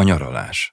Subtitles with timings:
[0.00, 0.72] A nyaralás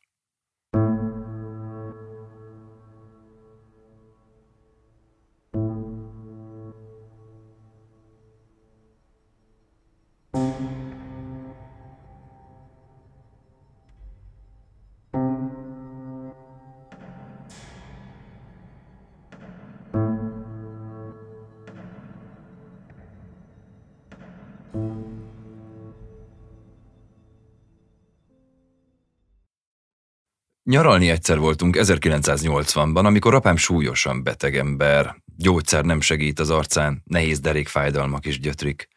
[30.68, 37.40] Nyaralni egyszer voltunk 1980-ban, amikor apám súlyosan beteg ember, gyógyszer nem segít az arcán, nehéz
[37.40, 38.88] derékfájdalmak is gyötrik.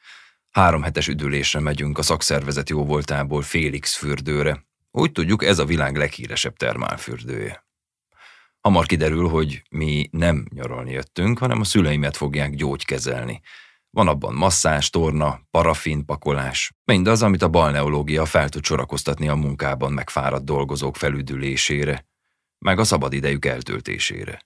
[0.50, 4.64] Három hetes üdülésre megyünk a szakszervezet jó voltából Félix fürdőre.
[4.90, 7.64] Úgy tudjuk, ez a világ leghíresebb termálfürdője.
[8.60, 13.40] Hamar kiderül, hogy mi nem nyaralni jöttünk, hanem a szüleimet fogják gyógykezelni.
[13.90, 19.92] Van abban masszás, torna, parafin, pakolás, mindaz, amit a balneológia fel tud sorakoztatni a munkában
[19.92, 22.08] megfáradt dolgozók felüdülésére,
[22.58, 24.42] meg a szabadidejük eltöltésére.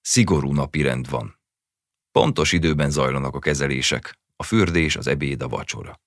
[0.00, 1.40] Szigorú napi rend van.
[2.12, 6.00] Pontos időben zajlanak a kezelések, a fürdés, az ebéd, a vacsora.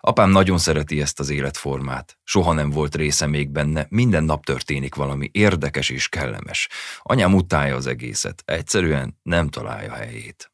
[0.00, 2.18] Apám nagyon szereti ezt az életformát.
[2.24, 6.68] Soha nem volt része még benne, minden nap történik valami érdekes és kellemes.
[6.98, 10.51] Anyám utálja az egészet, egyszerűen nem találja helyét.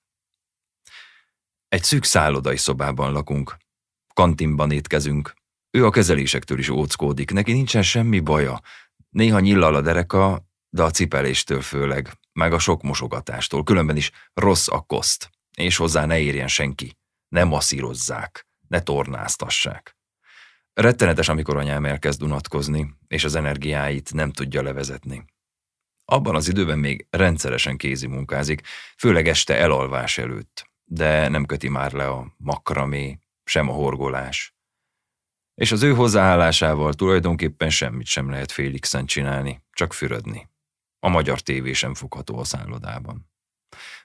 [1.69, 3.57] Egy szűk szállodai szobában lakunk.
[4.15, 5.35] Kantinban étkezünk.
[5.71, 8.61] Ő a kezelésektől is óckódik, neki nincsen semmi baja.
[9.11, 14.69] Néha nyillal a dereka, de a cipeléstől főleg, meg a sok mosogatástól, különben is rossz
[14.69, 16.99] a koszt, és hozzá ne érjen senki.
[17.29, 19.97] Ne masszírozzák, ne tornáztassák.
[20.73, 25.25] Rettenetes, amikor anyám elkezd unatkozni, és az energiáit nem tudja levezetni.
[26.05, 28.63] Abban az időben még rendszeresen kézi munkázik,
[28.97, 34.55] főleg este elalvás előtt de nem köti már le a makramé, sem a horgolás.
[35.55, 40.49] És az ő hozzáállásával tulajdonképpen semmit sem lehet Félixen csinálni, csak fürödni.
[41.01, 43.31] A magyar tévé sem fogható a szállodában.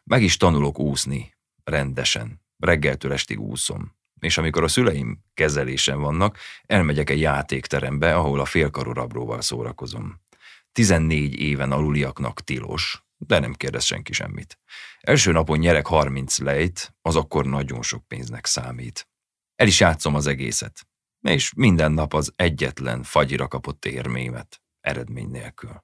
[0.03, 3.95] Meg is tanulok úszni, rendesen, reggeltől estig úszom.
[4.19, 10.21] És amikor a szüleim kezelésen vannak, elmegyek egy játékterembe, ahol a félkarú rabróval szórakozom.
[10.71, 14.59] 14 éven aluliaknak tilos, de nem kérdez senki semmit.
[14.99, 19.07] Első napon nyerek 30 lejt, az akkor nagyon sok pénznek számít.
[19.55, 20.87] El is játszom az egészet,
[21.21, 25.83] és minden nap az egyetlen fagyira kapott érmémet, eredmény nélkül.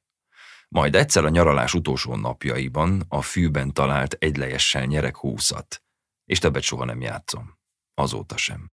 [0.70, 5.84] Majd egyszer a nyaralás utolsó napjaiban a fűben talált egylejessel nyerek húszat,
[6.26, 7.58] és többet soha nem játszom.
[7.94, 8.72] Azóta sem.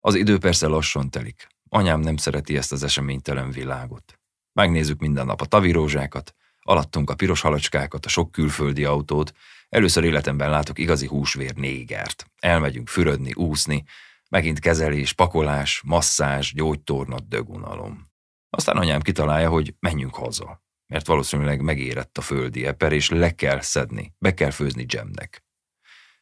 [0.00, 1.46] Az idő persze lassan telik.
[1.68, 4.20] Anyám nem szereti ezt az eseménytelen világot.
[4.52, 6.34] Megnézzük minden nap a tavirózsákat,
[6.68, 9.32] Alattunk a piros halacskákat, a sok külföldi autót.
[9.68, 12.26] Először életemben látok igazi húsvér négert.
[12.38, 13.84] Elmegyünk fürödni, úszni,
[14.28, 18.06] megint kezelés, pakolás, masszázs, gyógytornat, dögunalom.
[18.50, 23.60] Aztán anyám kitalálja, hogy menjünk haza, mert valószínűleg megérett a földi eper, és le kell
[23.60, 25.44] szedni, be kell főzni dzsemnek.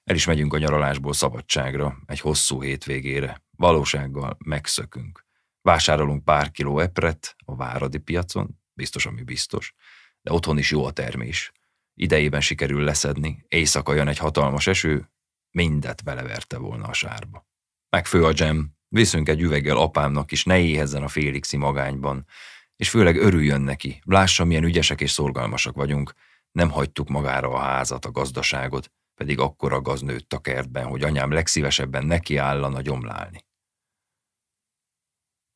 [0.04, 3.42] El is megyünk a nyaralásból szabadságra, egy hosszú hétvégére.
[3.56, 5.26] Valósággal megszökünk.
[5.62, 9.74] Vásárolunk pár kiló epret a váradi piacon, biztos, ami biztos,
[10.24, 11.52] de otthon is jó a termés.
[11.94, 15.10] Idejében sikerül leszedni, éjszaka jön egy hatalmas eső,
[15.50, 17.46] mindet beleverte volna a sárba.
[17.88, 22.26] Megfő a dzsem, viszünk egy üveggel apámnak is, ne éhezzen a Félixi magányban,
[22.76, 26.12] és főleg örüljön neki, lássa, milyen ügyesek és szorgalmasak vagyunk,
[26.52, 31.30] nem hagytuk magára a házat, a gazdaságot, pedig akkora gaz nőtt a kertben, hogy anyám
[31.30, 33.44] legszívesebben neki állana gyomlálni.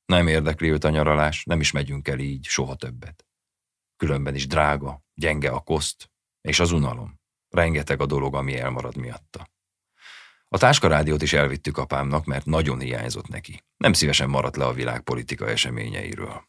[0.05, 3.28] Nem érdekli őt a nyaralás, nem is megyünk el így, soha többet.
[3.99, 6.11] Különben is drága, gyenge a koszt,
[6.41, 7.21] és az unalom.
[7.49, 9.49] Rengeteg a dolog, ami elmarad miatta.
[10.49, 13.65] A táskarádiót is elvittük apámnak, mert nagyon hiányzott neki.
[13.77, 16.49] Nem szívesen maradt le a világ politika eseményeiről.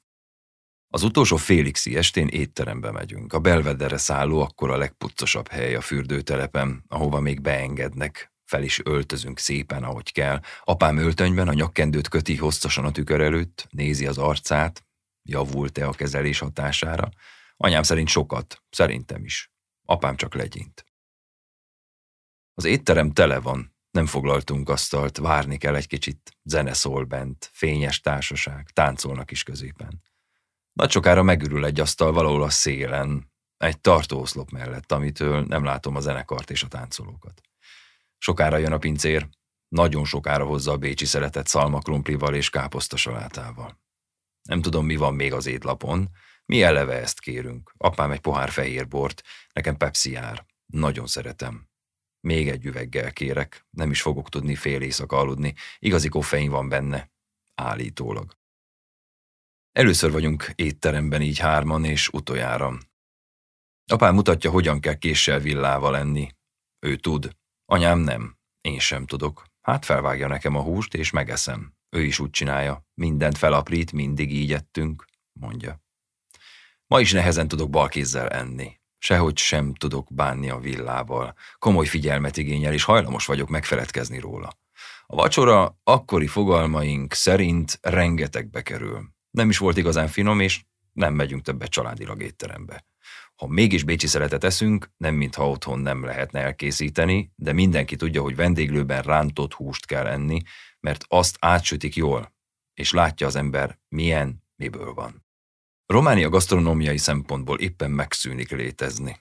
[0.88, 3.34] Az utolsó Félixi estén étterembe megyünk.
[3.34, 8.34] A belvedere szálló akkor a legpuccosabb hely a fürdőtelepen, ahova még beengednek.
[8.46, 10.40] Fel is öltözünk szépen, ahogy kell.
[10.64, 14.86] Apám öltönyben a nyakkendőt köti hosszasan a tükör előtt, nézi az arcát,
[15.24, 17.10] javult-e a kezelés hatására,
[17.62, 19.52] Anyám szerint sokat, szerintem is.
[19.86, 20.86] Apám csak legyint.
[22.54, 28.00] Az étterem tele van, nem foglaltunk asztalt, várni kell egy kicsit, zene szól bent, fényes
[28.00, 30.04] társaság, táncolnak is középen.
[30.74, 36.00] Nagy sokára megürül egy asztal valahol a szélen, egy tartóoszlop mellett, amitől nem látom a
[36.00, 37.42] zenekart és a táncolókat.
[38.18, 39.30] Sokára jön a pincér,
[39.68, 43.80] nagyon sokára hozza a bécsi szeretett szalmakrumplival és káposztasalátával.
[44.42, 46.10] Nem tudom, mi van még az étlapon,
[46.50, 47.74] mi eleve ezt kérünk.
[47.78, 49.24] Apám egy pohár fehér bort,
[49.54, 50.46] nekem Pepsi jár.
[50.66, 51.68] Nagyon szeretem.
[52.20, 55.54] Még egy üveggel kérek, nem is fogok tudni fél éjszaka aludni.
[55.80, 57.12] Igazi koffein van benne.
[57.56, 58.38] Állítólag.
[59.72, 62.78] Először vagyunk étteremben így hárman, és utoljára.
[63.92, 66.30] Apám mutatja, hogyan kell késsel villával enni.
[66.80, 67.36] Ő tud.
[67.66, 68.38] Anyám nem.
[68.62, 69.46] Én sem tudok.
[69.62, 71.74] Hát felvágja nekem a húst, és megeszem.
[71.90, 72.86] Ő is úgy csinálja.
[72.94, 75.06] Mindent felaprít, mindig így ettünk,
[75.40, 75.88] mondja.
[76.90, 78.80] Ma is nehezen tudok balkézzel enni.
[78.98, 81.36] Sehogy sem tudok bánni a villával.
[81.60, 84.58] Komoly figyelmet igényel, és hajlamos vagyok megfeledkezni róla.
[85.06, 89.10] A vacsora akkori fogalmaink szerint rengetegbe kerül.
[89.32, 90.64] Nem is volt igazán finom, és
[90.94, 92.86] nem megyünk többet családilag étterembe.
[93.36, 98.36] Ha mégis bécsi szeretet eszünk, nem mintha otthon nem lehetne elkészíteni, de mindenki tudja, hogy
[98.36, 100.42] vendéglőben rántott húst kell enni,
[100.80, 102.34] mert azt átsütik jól,
[102.74, 105.28] és látja az ember, milyen, miből van.
[105.94, 109.20] Románia gasztronómiai szempontból éppen megszűnik létezni.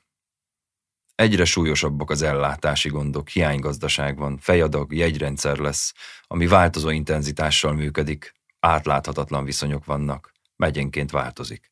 [1.15, 5.95] Egyre súlyosabbak az ellátási gondok, hiánygazdaság van, fejadag, jegyrendszer lesz,
[6.27, 11.71] ami változó intenzitással működik, átláthatatlan viszonyok vannak, megyenként változik.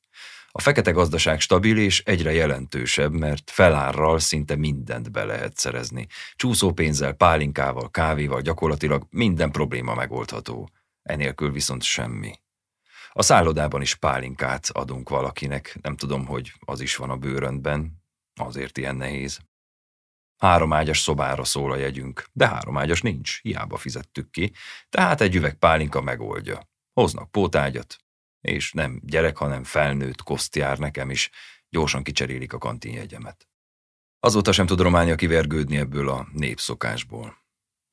[0.51, 6.07] A fekete gazdaság stabil és egyre jelentősebb, mert felárral szinte mindent be lehet szerezni.
[6.35, 10.71] Csúszópénzzel, pálinkával, kávéval gyakorlatilag minden probléma megoldható.
[11.03, 12.33] Enélkül viszont semmi.
[13.19, 18.03] A szállodában is pálinkát adunk valakinek, nem tudom, hogy az is van a bőröntben,
[18.41, 19.39] azért ilyen nehéz.
[20.37, 24.53] Három ágyas szobára szól a jegyünk, de három ágyas nincs, hiába fizettük ki,
[24.89, 26.69] tehát egy üveg pálinka megoldja.
[26.93, 27.97] Hoznak pótágyat,
[28.41, 31.31] és nem gyerek, hanem felnőtt koszt jár nekem is,
[31.69, 33.49] gyorsan kicserélik a kantinjegyemet.
[34.21, 37.37] Azóta sem tud Románia kivergődni ebből a népszokásból.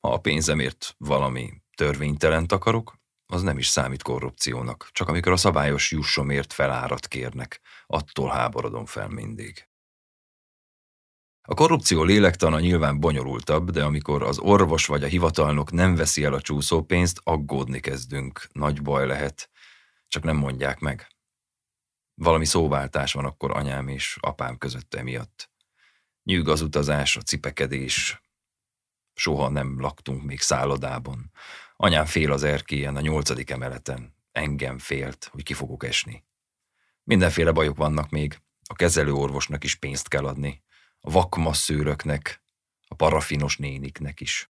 [0.00, 3.02] Ha a pénzemért valami törvénytelent akarok,
[3.34, 9.08] az nem is számít korrupciónak, csak amikor a szabályos jussomért felárat kérnek, attól háborodom fel
[9.08, 9.68] mindig.
[11.46, 16.34] A korrupció lélektana nyilván bonyolultabb, de amikor az orvos vagy a hivatalnok nem veszi el
[16.34, 18.48] a csúszópénzt, aggódni kezdünk.
[18.52, 19.50] Nagy baj lehet,
[20.08, 21.06] csak nem mondják meg.
[22.14, 25.50] Valami szóváltás van akkor anyám és apám között emiatt.
[26.22, 28.22] Nyűg az utazás, a cipekedés.
[29.14, 31.32] Soha nem laktunk még szállodában.
[31.76, 34.14] Anyám fél az erkélyen, a nyolcadik emeleten.
[34.32, 36.24] Engem félt, hogy ki fogok esni.
[37.02, 38.38] Mindenféle bajok vannak még.
[38.68, 40.62] A kezelőorvosnak is pénzt kell adni.
[41.00, 42.42] A vakmasszőröknek,
[42.88, 44.50] a parafinos néniknek is.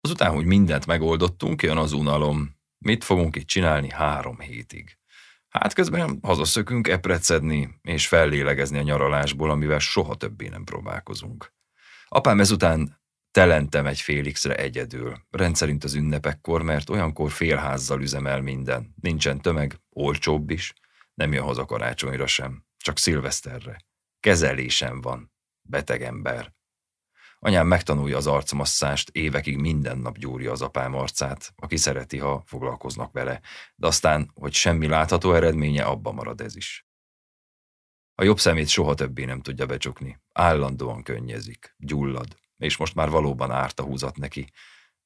[0.00, 2.58] Azután, hogy mindent megoldottunk, jön az unalom.
[2.78, 4.98] Mit fogunk itt csinálni három hétig?
[5.48, 11.52] Hát közben hazaszökünk eprecedni és fellélegezni a nyaralásból, amivel soha többé nem próbálkozunk.
[12.08, 12.99] Apám ezután
[13.30, 18.94] telentem egy félixre egyedül, rendszerint az ünnepekkor, mert olyankor félházzal üzemel minden.
[19.00, 20.72] Nincsen tömeg, olcsóbb is,
[21.14, 23.76] nem jön haza karácsonyra sem, csak szilveszterre.
[24.20, 25.32] Kezelésem van,
[25.62, 26.52] beteg ember.
[27.38, 33.12] Anyám megtanulja az arcmasszást, évekig minden nap gyúrja az apám arcát, aki szereti, ha foglalkoznak
[33.12, 33.40] vele,
[33.74, 36.86] de aztán, hogy semmi látható eredménye, abba marad ez is.
[38.14, 43.50] A jobb szemét soha többé nem tudja becsukni, állandóan könnyezik, gyullad, és most már valóban
[43.50, 44.50] árt a húzat neki,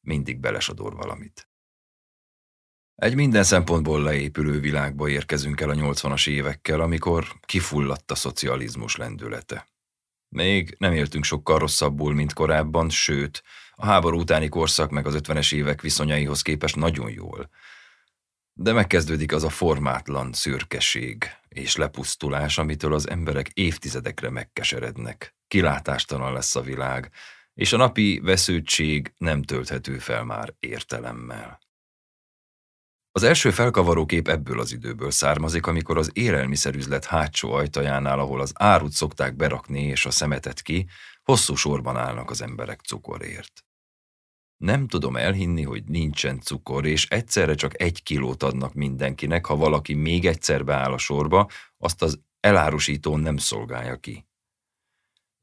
[0.00, 1.48] mindig belesodor valamit.
[2.94, 9.66] Egy minden szempontból leépülő világba érkezünk el a 80-as évekkel, amikor kifulladt a szocializmus lendülete.
[10.28, 15.54] Még nem éltünk sokkal rosszabbul, mint korábban, sőt, a háború utáni korszak meg az 50-es
[15.54, 17.50] évek viszonyaihoz képest nagyon jól.
[18.52, 25.34] De megkezdődik az a formátlan szürkeség és lepusztulás, amitől az emberek évtizedekre megkeserednek.
[25.48, 27.10] Kilátástalan lesz a világ,
[27.54, 31.62] és a napi vesződtség nem tölthető fel már értelemmel.
[33.16, 38.52] Az első felkavaró kép ebből az időből származik, amikor az élelmiszerüzlet hátsó ajtajánál, ahol az
[38.54, 40.86] árut szokták berakni és a szemetet ki,
[41.22, 43.64] hosszú sorban állnak az emberek cukorért.
[44.56, 49.94] Nem tudom elhinni, hogy nincsen cukor, és egyszerre csak egy kilót adnak mindenkinek, ha valaki
[49.94, 54.26] még egyszer beáll a sorba, azt az elárusító nem szolgálja ki.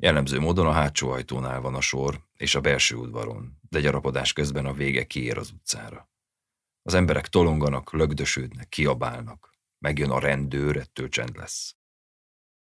[0.02, 4.66] Jellemző módon a hátsó ajtónál van a sor, és a belső udvaron, de gyarapodás közben
[4.66, 6.10] a vége kiér az utcára.
[6.82, 9.54] Az emberek tolonganak, lögdösödnek, kiabálnak.
[9.80, 11.76] Megjön a rendőr, ettől csend lesz.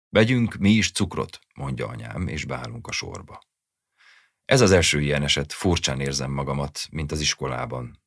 [0.09, 3.41] Vegyünk mi is cukrot, mondja anyám, és beállunk a sorba.
[4.45, 8.03] Ez az első ilyen eset, furcsán érzem magamat, mint az iskolában.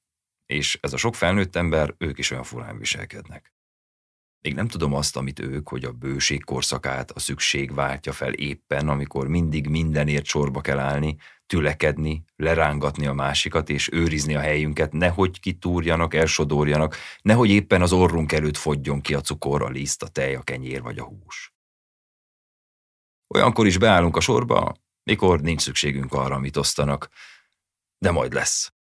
[0.47, 3.56] És ez a sok felnőtt ember, ők is olyan furán viselkednek.
[4.47, 8.89] Még nem tudom azt, amit ők, hogy a bőség korszakát a szükség váltja fel éppen,
[8.89, 15.41] amikor mindig mindenért sorba kell állni, tülekedni, lerángatni a másikat és őrizni a helyünket, nehogy
[15.41, 20.35] kitúrjanak, elsodorjanak, nehogy éppen az orrunk előtt fogjon ki a cukor, a liszt, a tej,
[20.35, 21.55] a kenyér vagy a hús.
[23.35, 27.09] Olyankor is beállunk a sorba, mikor nincs szükségünk arra, amit osztanak,
[27.99, 28.73] de majd lesz.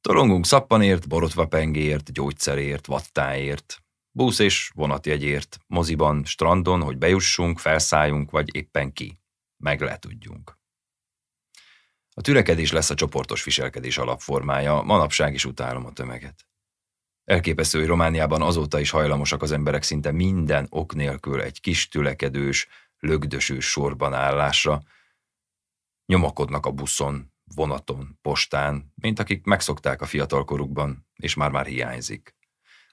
[0.00, 3.82] Tolongunk szappanért, borotvapengért, gyógyszerért, vattáért,
[4.18, 9.20] Busz és vonatjegyért, moziban, strandon, hogy bejussunk, felszálljunk, vagy éppen ki.
[9.56, 10.58] Meg le tudjunk.
[12.14, 16.48] A türekedés lesz a csoportos viselkedés alapformája, manapság is utálom a tömeget.
[17.24, 22.68] Elképesztő, hogy Romániában azóta is hajlamosak az emberek szinte minden ok nélkül egy kis tülekedős,
[22.98, 24.82] lögdösős sorban állásra.
[26.06, 32.37] Nyomakodnak a buszon, vonaton, postán, mint akik megszokták a fiatalkorukban, és már-már hiányzik.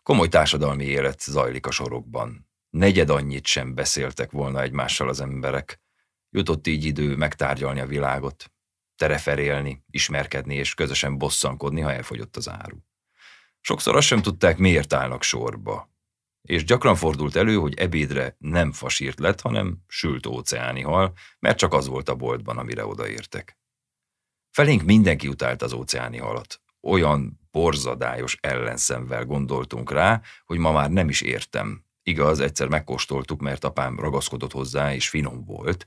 [0.05, 2.49] Komoly társadalmi élet zajlik a sorokban.
[2.69, 5.81] Negyed annyit sem beszéltek volna egymással az emberek.
[6.29, 8.51] Jutott így idő megtárgyalni a világot,
[8.95, 12.77] tereferélni, ismerkedni és közösen bosszankodni, ha elfogyott az áru.
[13.61, 15.93] Sokszor azt sem tudták, miért állnak sorba.
[16.41, 21.73] És gyakran fordult elő, hogy ebédre nem fasírt lett, hanem sült óceáni hal, mert csak
[21.73, 23.57] az volt a boltban, amire odaértek.
[24.51, 26.61] Felénk mindenki utált az óceáni halat.
[26.81, 31.83] Olyan borzadályos ellenszemvel gondoltunk rá, hogy ma már nem is értem.
[32.03, 35.85] Igaz, egyszer megkóstoltuk, mert apám ragaszkodott hozzá, és finom volt,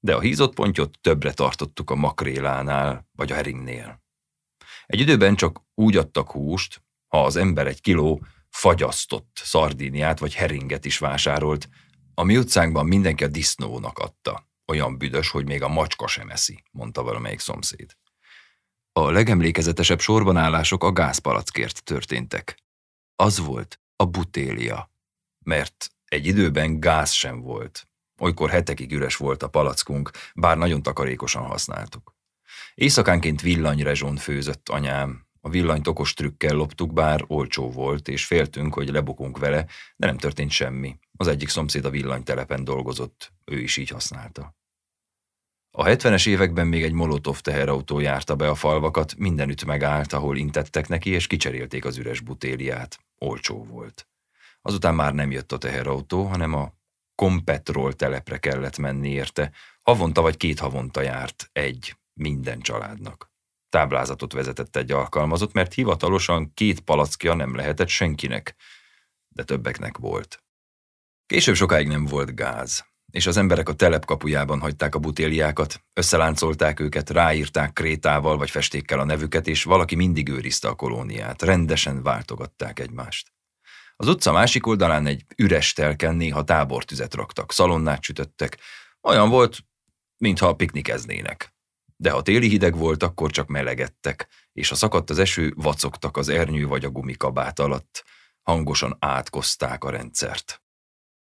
[0.00, 4.02] de a hízott pontyot többre tartottuk a makrélánál, vagy a heringnél.
[4.86, 10.84] Egy időben csak úgy adtak húst, ha az ember egy kiló fagyasztott szardíniát vagy heringet
[10.84, 11.68] is vásárolt,
[12.14, 14.48] a mi utcánkban mindenki a disznónak adta.
[14.66, 17.96] Olyan büdös, hogy még a macska sem eszi, mondta valamelyik szomszéd.
[18.98, 22.62] A legemlékezetesebb sorbanállások a gázpalackért történtek.
[23.16, 24.90] Az volt a butélia,
[25.44, 27.88] mert egy időben gáz sem volt.
[28.18, 32.14] Olykor hetekig üres volt a palackunk, bár nagyon takarékosan használtuk.
[32.74, 38.88] Éjszakánként villanyrezsón főzött anyám, a villanyt okos trükkel loptuk, bár olcsó volt, és féltünk, hogy
[38.88, 40.98] lebukunk vele, de nem történt semmi.
[41.16, 44.54] Az egyik szomszéd a villanytelepen dolgozott, ő is így használta.
[45.78, 50.88] A 70-es években még egy molotov teherautó járta be a falvakat, mindenütt megállt, ahol intettek
[50.88, 52.98] neki, és kicserélték az üres butéliát.
[53.18, 54.08] Olcsó volt.
[54.62, 56.72] Azután már nem jött a teherautó, hanem a
[57.14, 59.52] Kompetrol telepre kellett menni érte.
[59.82, 63.30] Havonta vagy két havonta járt egy minden családnak.
[63.68, 68.54] Táblázatot vezetett egy alkalmazott, mert hivatalosan két palackja nem lehetett senkinek,
[69.28, 70.44] de többeknek volt.
[71.26, 76.80] Később sokáig nem volt gáz és az emberek a telep kapujában hagyták a butéliákat, összeláncolták
[76.80, 82.78] őket, ráírták krétával vagy festékkel a nevüket, és valaki mindig őrizte a kolóniát, rendesen váltogatták
[82.78, 83.32] egymást.
[83.96, 88.58] Az utca másik oldalán egy üres telken néha tábortüzet raktak, szalonnát sütöttek,
[89.02, 89.58] olyan volt,
[90.16, 91.54] mintha piknikeznének.
[91.96, 96.28] De ha téli hideg volt, akkor csak melegedtek, és ha szakadt az eső, vacogtak az
[96.28, 98.04] ernyő vagy a gumikabát alatt,
[98.42, 100.60] hangosan átkozták a rendszert.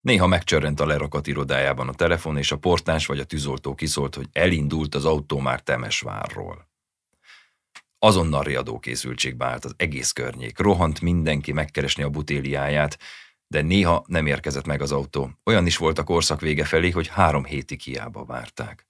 [0.07, 4.29] Néha megcsörrent a lerakat irodájában a telefon, és a portás vagy a tűzoltó kiszólt, hogy
[4.33, 6.69] elindult az autó már Temesvárról.
[7.99, 10.59] Azonnal riadó készültségbe állt az egész környék.
[10.59, 12.99] Rohant mindenki megkeresni a butéliáját,
[13.47, 15.31] de néha nem érkezett meg az autó.
[15.45, 18.89] Olyan is volt a korszak vége felé, hogy három hétig hiába várták.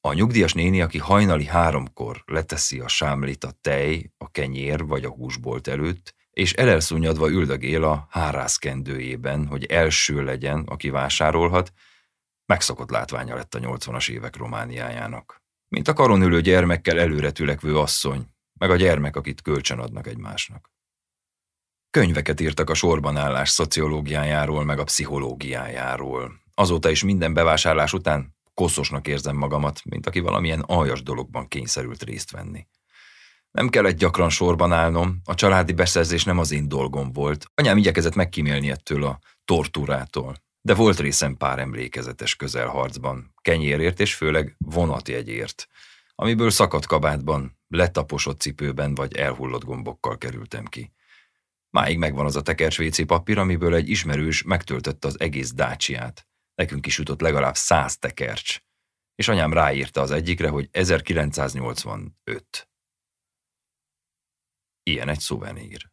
[0.00, 5.10] A nyugdíjas néni, aki hajnali háromkor leteszi a sámlit a tej, a kenyér vagy a
[5.10, 11.72] húsbolt előtt, és elelszúnyadva üldögél a hárászkendőjében, hogy első legyen, aki vásárolhat,
[12.46, 15.42] megszokott látványa lett a 80-as évek Romániájának.
[15.68, 18.26] Mint a karon ülő gyermekkel előre tülekvő asszony,
[18.58, 20.70] meg a gyermek, akit kölcsön adnak egymásnak.
[21.90, 26.40] Könyveket írtak a sorban állás szociológiájáról, meg a pszichológiájáról.
[26.54, 32.30] Azóta is minden bevásárlás után koszosnak érzem magamat, mint aki valamilyen aljas dologban kényszerült részt
[32.30, 32.66] venni.
[33.52, 37.46] Nem kellett gyakran sorban állnom, a családi beszerzés nem az én dolgom volt.
[37.54, 40.34] Anyám igyekezett megkímélni ettől a tortúrától.
[40.60, 45.68] De volt részem pár emlékezetes közelharcban, kenyérért és főleg vonatjegyért,
[46.14, 50.92] amiből szakadt kabátban, letaposott cipőben vagy elhullott gombokkal kerültem ki.
[51.70, 56.26] Máig megvan az a tekercs papír, amiből egy ismerős megtöltötte az egész dácsiát.
[56.54, 58.58] Nekünk is jutott legalább száz tekercs.
[59.14, 62.71] És anyám ráírta az egyikre, hogy 1985.
[64.82, 65.90] Ilyen egy szuvenír.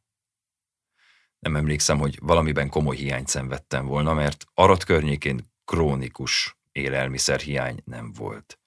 [1.39, 8.59] Nem emlékszem, hogy valamiben komoly hiányt szenvedtem volna, mert Arat környékén krónikus élelmiszerhiány nem volt.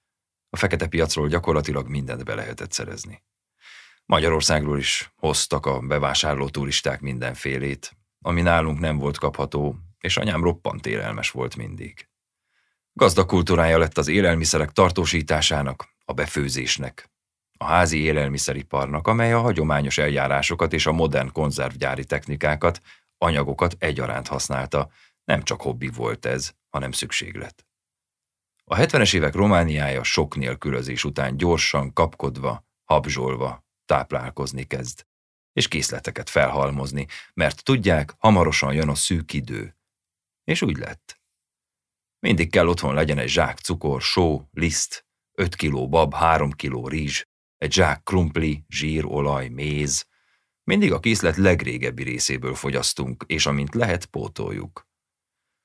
[0.49, 3.23] A fekete piacról gyakorlatilag mindent be lehetett szerezni.
[4.05, 10.85] Magyarországról is hoztak a bevásárló turisták mindenfélét, ami nálunk nem volt kapható, és anyám roppant
[10.85, 12.09] élelmes volt mindig.
[12.93, 17.12] Gazdag kultúrája lett az élelmiszerek tartósításának, a befőzésnek,
[17.57, 22.81] a házi élelmiszeriparnak, amely a hagyományos eljárásokat és a modern konzervgyári technikákat,
[23.17, 24.89] anyagokat egyaránt használta,
[25.23, 27.65] nem csak hobbi volt ez, hanem szükséglet.
[28.65, 35.05] A 70-es évek Romániája sok nélkülözés után gyorsan, kapkodva, habzsolva táplálkozni kezd.
[35.53, 39.77] és készleteket felhalmozni, mert tudják, hamarosan jön a szűk idő.
[40.43, 41.21] És úgy lett.
[42.19, 47.25] Mindig kell otthon legyen egy zsák cukor, só, liszt, 5 kiló bab, 3 kiló rizs,
[47.63, 50.07] egy zsák krumpli, zsír, olaj, méz.
[50.63, 54.87] Mindig a készlet legrégebbi részéből fogyasztunk, és amint lehet, pótoljuk.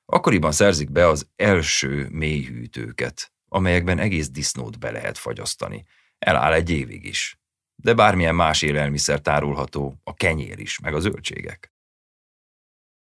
[0.04, 5.84] Akkoriban szerzik be az első mélyhűtőket, amelyekben egész disznót be lehet fagyasztani.
[6.18, 7.38] Eláll egy évig is.
[7.74, 11.72] De bármilyen más élelmiszer tárulható, a kenyér is, meg a zöldségek.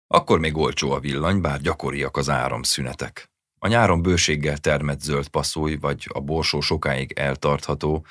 [0.07, 3.31] Akkor még olcsó a villany, bár gyakoriak az áramszünetek.
[3.59, 8.05] A nyáron bőséggel termett zöld passzúj, vagy a borsó sokáig eltartható.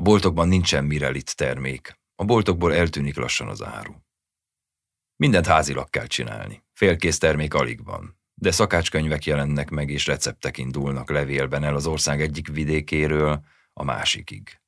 [0.00, 1.98] A boltokban nincsen mirelit termék.
[2.14, 3.94] A boltokból eltűnik lassan az áru.
[5.16, 6.64] Mindent házilag kell csinálni.
[6.72, 8.20] Félkész termék alig van.
[8.34, 14.60] De szakácskönyvek jelennek meg, és receptek indulnak levélben el az ország egyik vidékéről a másikig.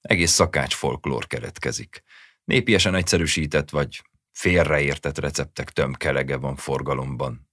[0.00, 2.02] Egész szakács folklór keletkezik.
[2.44, 7.50] Népiesen egyszerűsített vagy félreértett receptek tömkelege van forgalomban.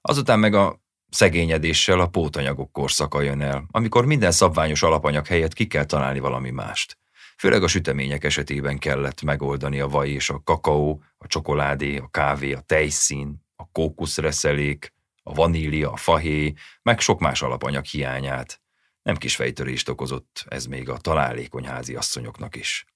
[0.00, 5.66] Azután meg a szegényedéssel a pótanyagok korszaka jön el, amikor minden szabványos alapanyag helyett ki
[5.66, 6.98] kell találni valami mást.
[7.38, 12.52] Főleg a sütemények esetében kellett megoldani a vaj és a kakaó, a csokoládé, a kávé,
[12.52, 14.92] a tejszín, a kókuszreszelék,
[15.22, 16.52] a vanília, a fahéj,
[16.82, 18.60] meg sok más alapanyag hiányát.
[19.02, 22.86] Nem kis fejtörést okozott ez még a találékony házi asszonyoknak is.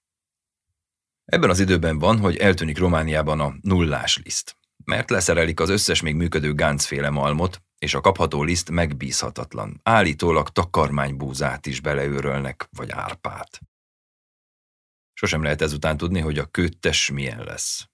[1.24, 4.56] Ebben az időben van, hogy eltűnik Romániában a nullás liszt
[4.86, 9.80] mert leszerelik az összes még működő gáncféle malmot, és a kapható liszt megbízhatatlan.
[9.82, 13.60] Állítólag takarmánybúzát is beleőrölnek, vagy árpát.
[15.12, 17.88] Sosem lehet ezután tudni, hogy a köttes milyen lesz.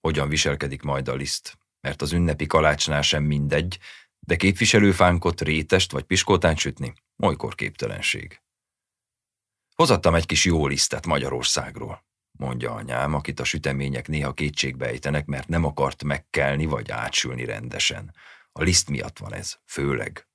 [0.00, 3.78] Hogyan viselkedik majd a liszt, mert az ünnepi kalácsnál sem mindegy,
[4.20, 6.92] de képviselőfánkot, rétest vagy piskótán sütni,
[7.22, 8.42] olykor képtelenség.
[9.74, 12.06] Hozattam egy kis jó lisztet Magyarországról
[12.38, 18.14] mondja anyám, akit a sütemények néha kétségbe ejtenek, mert nem akart megkelni vagy átsülni rendesen.
[18.58, 20.28] A liszt miatt van ez, főleg.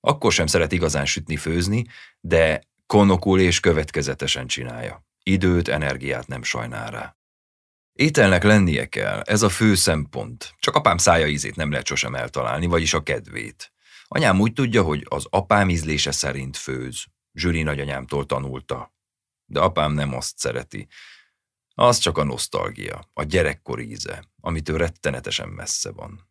[0.00, 1.86] Akkor sem szeret igazán sütni,
[2.20, 5.06] de konokul és következetesen csinálja.
[5.22, 7.16] Időt, energiát nem sajnál rá.
[7.92, 10.54] Ételnek lennie kell, ez a fő szempont.
[10.58, 13.72] Csak apám szája ízét nem lehet sosem eltalálni, vagyis a kedvét.
[14.04, 17.04] Anyám úgy tudja, hogy az apám ízlése szerint főz.
[17.32, 18.94] Zsüri nagyanyámtól tanulta
[19.46, 20.88] de apám nem azt szereti.
[21.74, 26.28] Az csak a nosztalgia, a gyerekkor íze, amitől rettenetesen messze van.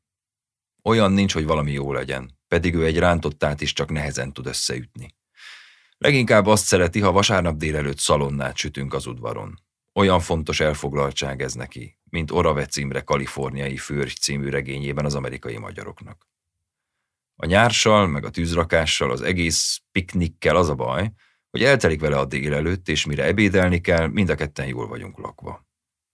[0.83, 5.15] Olyan nincs, hogy valami jó legyen, pedig ő egy rántottát is csak nehezen tud összeütni.
[5.97, 9.61] Leginkább azt szereti, ha vasárnap délelőtt szalonnát sütünk az udvaron.
[9.93, 16.27] Olyan fontos elfoglaltság ez neki, mint Oravec Imre kaliforniai főrgy című regényében az amerikai magyaroknak.
[17.35, 21.11] A nyársal, meg a tűzrakással, az egész piknikkel az a baj,
[21.49, 25.65] hogy eltelik vele a délelőtt, és mire ebédelni kell, mind a ketten jól vagyunk lakva.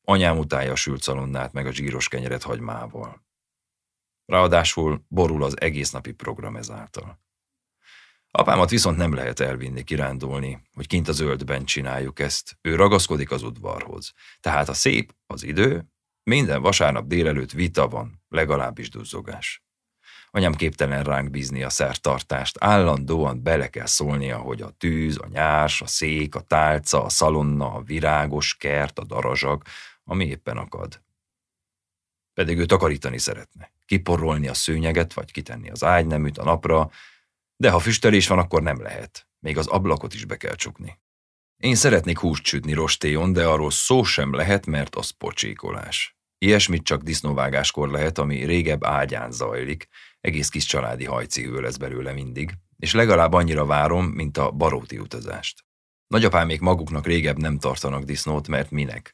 [0.01, 3.27] Anyám utálja a sült szalonnát meg a zsíros kenyeret hagymával.
[4.29, 7.19] Ráadásul borul az egész napi program ezáltal.
[8.31, 12.57] Apámat viszont nem lehet elvinni kirándulni, hogy kint a zöldben csináljuk ezt.
[12.61, 14.13] Ő ragaszkodik az udvarhoz.
[14.39, 15.85] Tehát a szép, az idő,
[16.23, 19.63] minden vasárnap délelőtt vita van, legalábbis duzzogás.
[20.31, 25.81] Anyám képtelen ránk bízni a szertartást, állandóan bele kell szólnia, hogy a tűz, a nyárs,
[25.81, 29.63] a szék, a tálca, a szalonna, a virágos kert, a darazsag,
[30.03, 31.01] ami éppen akad.
[32.33, 36.91] Pedig ő takarítani szeretne, kiporolni a szőnyeget, vagy kitenni az ágyneműt a napra,
[37.55, 39.27] de ha füstelés van, akkor nem lehet.
[39.39, 40.99] Még az ablakot is be kell csukni.
[41.57, 46.17] Én szeretnék húst sütni rostéjon, de arról szó sem lehet, mert az pocsékolás.
[46.37, 49.87] Ilyesmit csak disznóvágáskor lehet, ami régebb ágyán zajlik,
[50.21, 55.65] egész kis családi hajcihő lesz belőle mindig, és legalább annyira várom, mint a baróti utazást.
[56.07, 59.13] Nagyapámék maguknak régebb nem tartanak disznót, mert minek,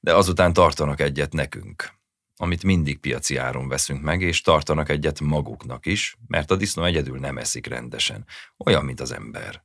[0.00, 2.02] de azután tartanak egyet nekünk,
[2.44, 7.18] amit mindig piaci áron veszünk meg, és tartanak egyet maguknak is, mert a disznó egyedül
[7.18, 8.26] nem eszik rendesen,
[8.64, 9.64] olyan, mint az ember.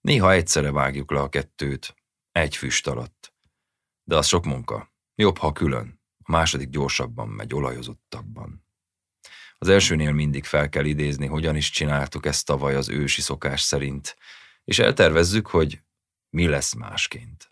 [0.00, 1.94] Néha egyszerre vágjuk le a kettőt,
[2.32, 3.32] egy füst alatt.
[4.04, 4.92] De az sok munka.
[5.14, 6.00] Jobb, ha külön.
[6.24, 8.64] A második gyorsabban megy, olajozottabban.
[9.58, 14.16] Az elsőnél mindig fel kell idézni, hogyan is csináltuk ezt tavaly az ősi szokás szerint,
[14.64, 15.80] és eltervezzük, hogy
[16.30, 17.50] mi lesz másként.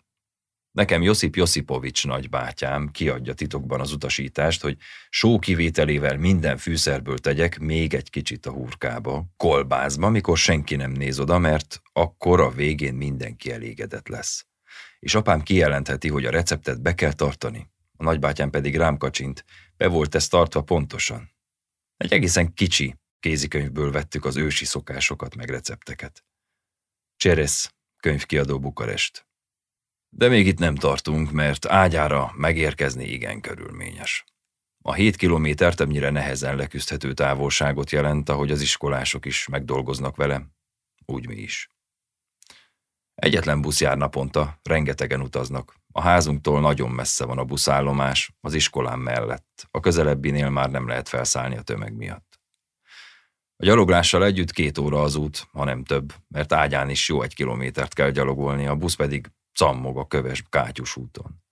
[0.77, 4.77] Nekem Josip Josipovics nagybátyám kiadja titokban az utasítást, hogy
[5.09, 11.19] só kivételével minden fűszerből tegyek még egy kicsit a hurkába, kolbászba, mikor senki nem néz
[11.19, 14.45] oda, mert akkor a végén mindenki elégedett lesz.
[14.99, 17.69] És apám kijelentheti, hogy a receptet be kell tartani.
[17.95, 19.45] A nagybátyám pedig rám kacsint,
[19.77, 21.31] be volt ez tartva pontosan.
[21.97, 26.23] Egy egészen kicsi kézikönyvből vettük az ősi szokásokat meg recepteket.
[27.15, 29.26] Cseresz, könyvkiadó Bukarest.
[30.09, 34.23] De még itt nem tartunk, mert ágyára megérkezni igen körülményes.
[34.81, 40.47] A 7 kilométer többnyire nehezen leküzdhető távolságot jelent, ahogy az iskolások is megdolgoznak vele,
[41.05, 41.69] úgy mi is.
[43.15, 45.75] Egyetlen busz jár naponta, rengetegen utaznak.
[45.91, 49.67] A házunktól nagyon messze van a buszállomás, az iskolám mellett.
[49.71, 52.39] A közelebbinél már nem lehet felszállni a tömeg miatt.
[53.55, 57.35] A gyaloglással együtt két óra az út, ha nem több, mert ágyán is jó egy
[57.35, 61.43] kilométert kell gyalogolni, a busz pedig cammog a köves kátyus úton.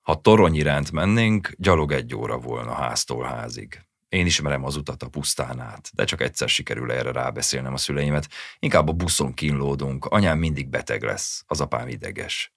[0.00, 3.82] Ha torony iránt mennénk, gyalog egy óra volna háztól házig.
[4.08, 8.28] Én ismerem az utat a pusztán át, de csak egyszer sikerül erre rábeszélnem a szüleimet.
[8.58, 12.54] Inkább a buszon kínlódunk, anyám mindig beteg lesz, az apám ideges.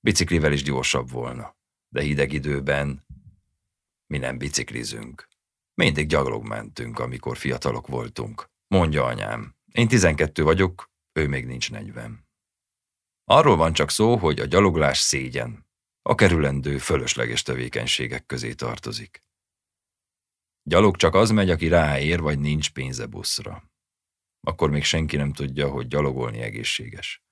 [0.00, 1.56] Biciklivel is gyorsabb volna,
[1.88, 3.06] de hideg időben
[4.06, 5.28] mi nem biciklizünk.
[5.74, 8.50] Mindig gyalog mentünk, amikor fiatalok voltunk.
[8.66, 9.54] Mondja anyám.
[9.72, 12.27] Én 12 vagyok, ő még nincs 40.
[13.30, 15.66] Arról van csak szó, hogy a gyaloglás szégyen,
[16.02, 19.22] a kerülendő fölösleges tevékenységek közé tartozik.
[20.62, 23.70] Gyalog csak az megy, aki ráér, vagy nincs pénze buszra.
[24.40, 27.22] Akkor még senki nem tudja, hogy gyalogolni egészséges.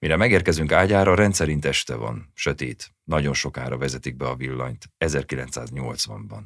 [0.00, 6.42] Mire megérkezünk ágyára, rendszerint este van, sötét, nagyon sokára vezetik be a villanyt, 1980-ban.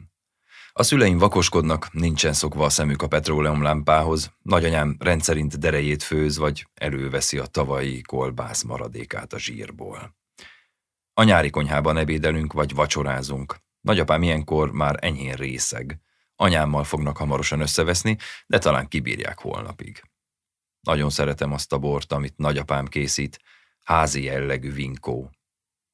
[0.79, 7.39] A szüleim vakoskodnak, nincsen szokva a szemük a petróleumlámpához, nagyanyám rendszerint derejét főz, vagy előveszi
[7.39, 10.17] a tavalyi kolbász maradékát a zsírból.
[11.15, 13.57] A nyári konyhában ebédelünk, vagy vacsorázunk.
[13.81, 16.01] Nagyapám ilyenkor már enyhén részeg.
[16.37, 20.03] Anyámmal fognak hamarosan összeveszni, de talán kibírják holnapig.
[20.81, 23.41] Nagyon szeretem azt a bort, amit nagyapám készít,
[23.85, 25.31] házi jellegű vinkó.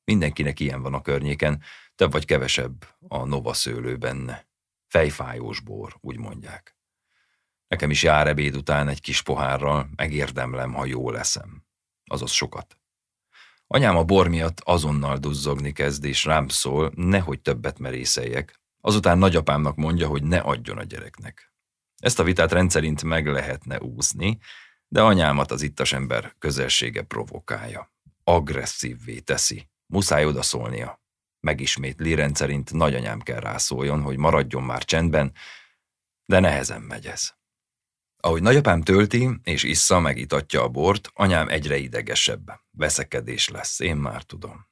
[0.05, 1.63] Mindenkinek ilyen van a környéken,
[1.95, 4.53] több vagy kevesebb a nova szőlő benne.
[4.95, 6.77] Fejfájós bor, úgy mondják.
[7.69, 11.65] Nekem is jár ebéd után egy kis pohárral, megérdemlem, ha jó leszem.
[12.05, 12.79] Azaz sokat.
[13.67, 18.61] Anyám a bor miatt azonnal duzzogni kezd, és rám szól, nehogy többet merészeljek.
[18.81, 21.53] Azután nagyapámnak mondja, hogy ne adjon a gyereknek.
[21.97, 24.39] Ezt a vitát rendszerint meg lehetne úszni,
[24.89, 27.93] de anyámat az ittas ember közelsége provokálja.
[28.25, 29.69] Agresszívvé teszi.
[29.87, 31.04] Muszáj odaszólnia.
[31.45, 35.33] Megismétli rendszerint nagyanyám kell rászóljon, hogy maradjon már csendben,
[36.27, 37.33] de nehezen megy ez.
[38.17, 42.61] Ahogy nagyapám tölti és issza megitatja a bort, anyám egyre idegesebb.
[42.71, 44.67] Veszekedés lesz, én már tudom.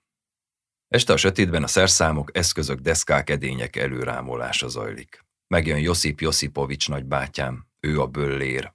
[0.88, 5.24] Este a sötétben a szerszámok, eszközök, deszkák, edények előrámolása zajlik.
[5.46, 8.72] Megjön Josip Josipovics nagybátyám, ő a böllér.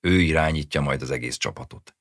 [0.00, 1.96] Ő irányítja majd az egész csapatot.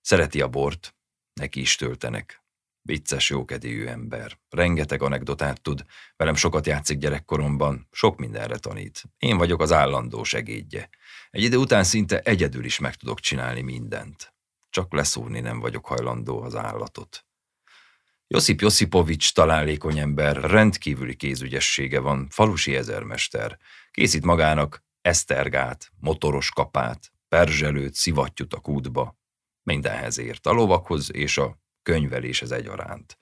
[0.00, 0.94] Szereti a bort,
[1.32, 2.42] neki is töltenek.
[2.82, 4.38] Vicces, jókedélyű ember.
[4.48, 5.84] Rengeteg anekdotát tud,
[6.16, 9.02] velem sokat játszik gyerekkoromban, sok mindenre tanít.
[9.18, 10.88] Én vagyok az állandó segédje.
[11.30, 14.34] Egy idő után szinte egyedül is meg tudok csinálni mindent.
[14.70, 17.24] Csak leszúrni nem vagyok hajlandó az állatot.
[18.26, 23.58] Josip Josipovics találékony ember, rendkívüli kézügyessége van, falusi ezermester.
[23.90, 29.18] Készít magának esztergát, motoros kapát, perzselőt, szivattyút a kútba.
[29.62, 33.18] Mindenhez ért, a lovakhoz és a könyveléshez egyaránt.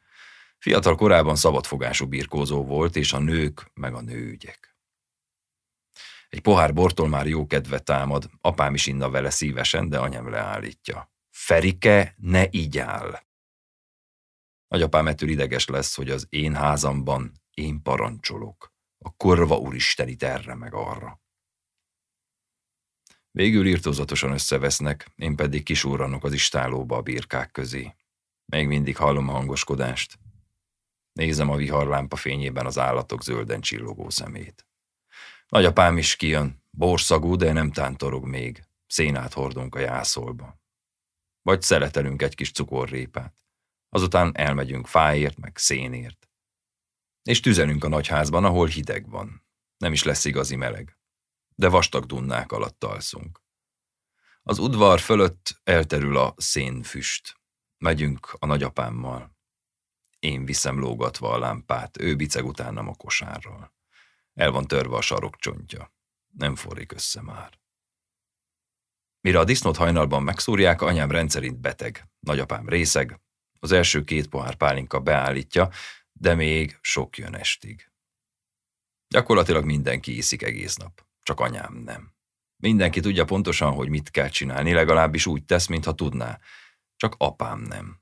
[0.58, 4.76] Fiatal korában szabadfogású birkózó volt, és a nők meg a nőügyek.
[6.28, 11.12] Egy pohár bortól már jó kedve támad, apám is inna vele szívesen, de anyám leállítja.
[11.30, 13.26] Ferike, ne így áll!
[14.68, 18.72] Nagyapám ettől ideges lesz, hogy az én házamban én parancsolok.
[18.98, 21.20] A korva úristenit erre meg arra.
[23.30, 27.94] Végül írtózatosan összevesznek, én pedig kisúranok az istálóba a birkák közé.
[28.52, 30.18] Még mindig hallom a hangoskodást.
[31.12, 34.66] Nézem a viharlámpa fényében az állatok zölden csillogó szemét.
[35.48, 38.64] Nagyapám is kijön, borszagú, de nem tántorog még.
[38.86, 40.60] Szénát hordunk a jászolba.
[41.42, 43.34] Vagy szeletelünk egy kis cukorrépát.
[43.88, 46.28] Azután elmegyünk fáért, meg szénért.
[47.22, 49.46] És tüzelünk a nagyházban, ahol hideg van.
[49.76, 50.98] Nem is lesz igazi meleg.
[51.54, 53.42] De vastag dunnák alatt alszunk.
[54.42, 57.37] Az udvar fölött elterül a szénfüst.
[57.78, 59.36] Megyünk a nagyapámmal.
[60.18, 63.72] Én viszem lógatva a lámpát, ő biceg utánam a kosárral.
[64.34, 65.92] El van törve a sarokcsontja.
[66.28, 67.58] Nem forrik össze már.
[69.20, 73.20] Mire a disznót hajnalban megszúrják, anyám rendszerint beteg, nagyapám részeg,
[73.60, 75.70] az első két pohár pálinka beállítja,
[76.12, 77.90] de még sok jön estig.
[79.08, 82.12] Gyakorlatilag mindenki iszik egész nap, csak anyám nem.
[82.56, 86.38] Mindenki tudja pontosan, hogy mit kell csinálni, legalábbis úgy tesz, mintha tudná.
[86.98, 88.00] Csak apám nem.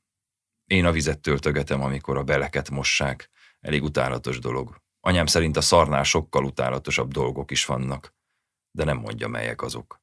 [0.64, 3.30] Én a vizet töltögetem, amikor a beleket mossák.
[3.60, 4.82] Elég utálatos dolog.
[5.00, 8.14] Anyám szerint a szarnál sokkal utálatosabb dolgok is vannak,
[8.70, 10.00] de nem mondja, melyek azok.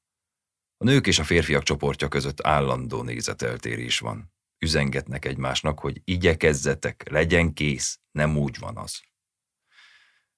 [0.77, 4.31] A nők és a férfiak csoportja között állandó nézeteltérés van.
[4.57, 9.01] üzengetnek egymásnak, hogy igyekezzetek, legyen kész, nem úgy van az.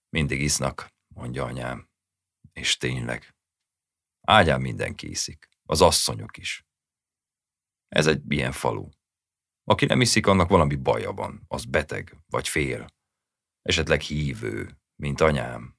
[0.09, 1.89] Mindig isznak, mondja anyám.
[2.53, 3.35] És tényleg.
[4.21, 6.64] Ágyán mindenki iszik, az asszonyok is.
[7.95, 8.89] Ez egy ilyen falu.
[9.63, 12.87] Aki nem iszik, annak valami baja van, az beteg, vagy fél.
[13.61, 15.75] Esetleg hívő, mint anyám,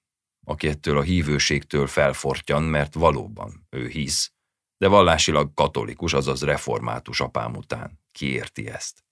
[0.47, 4.33] aki ettől a hívőségtől felfortyan, mert valóban ő hisz,
[4.77, 8.01] de vallásilag katolikus, azaz református apám után.
[8.13, 9.05] Ki érti ezt?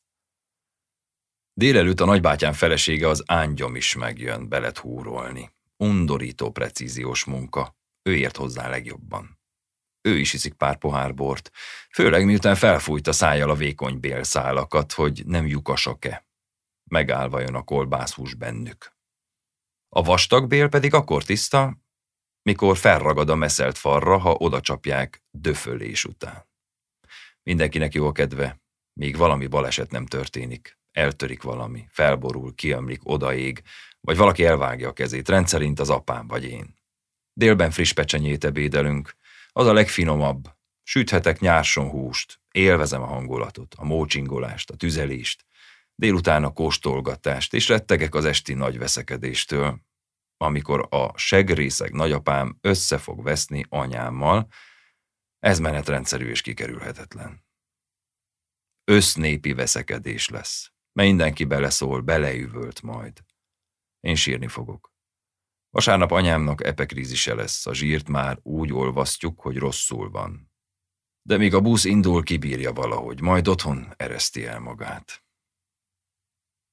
[1.53, 5.51] Délelőtt a nagybátyám felesége az ángyom is megjön belet húrolni.
[5.77, 7.77] Undorító precíziós munka.
[8.03, 9.39] Ő ért hozzá legjobban.
[10.07, 11.51] Ő is iszik pár pohár bort,
[11.91, 16.27] főleg miután felfújta szájjal a vékony bélszálakat, hogy nem lyukasak-e.
[16.91, 18.97] Megállva jön a kolbászhús bennük.
[19.89, 21.79] A vastag bél pedig akkor tiszta,
[22.43, 26.49] mikor felragad a meszelt farra, ha oda csapják döfölés után.
[27.43, 28.63] Mindenkinek jó a kedve,
[28.93, 30.79] míg valami baleset nem történik.
[30.93, 33.63] Eltörik valami, felborul, kiömlik, odaég,
[34.01, 36.75] vagy valaki elvágja a kezét, rendszerint az apám vagy én.
[37.33, 39.17] Délben friss pecsenyét ebédelünk,
[39.57, 40.53] az a legfinomabb.
[40.83, 45.47] Süthetek nyárson húst, élvezem a hangulatot, a mócsingolást, a tüzelést,
[45.95, 49.81] délután a kóstolgatást, és rettegek az esti nagy veszekedéstől,
[50.37, 54.49] amikor a segrészeg nagyapám össze fog veszni anyámmal,
[55.39, 57.45] ez menetrendszerű és kikerülhetetlen.
[58.85, 60.73] Össznépi veszekedés lesz.
[60.93, 63.25] Mindenki beleszól, beleüvölt majd.
[64.01, 64.94] Én sírni fogok.
[65.75, 70.53] Vasárnap anyámnak epekrízise lesz, a zsírt már úgy olvasztjuk, hogy rosszul van.
[71.23, 75.25] De míg a busz indul, kibírja valahogy, majd otthon ereszti el magát.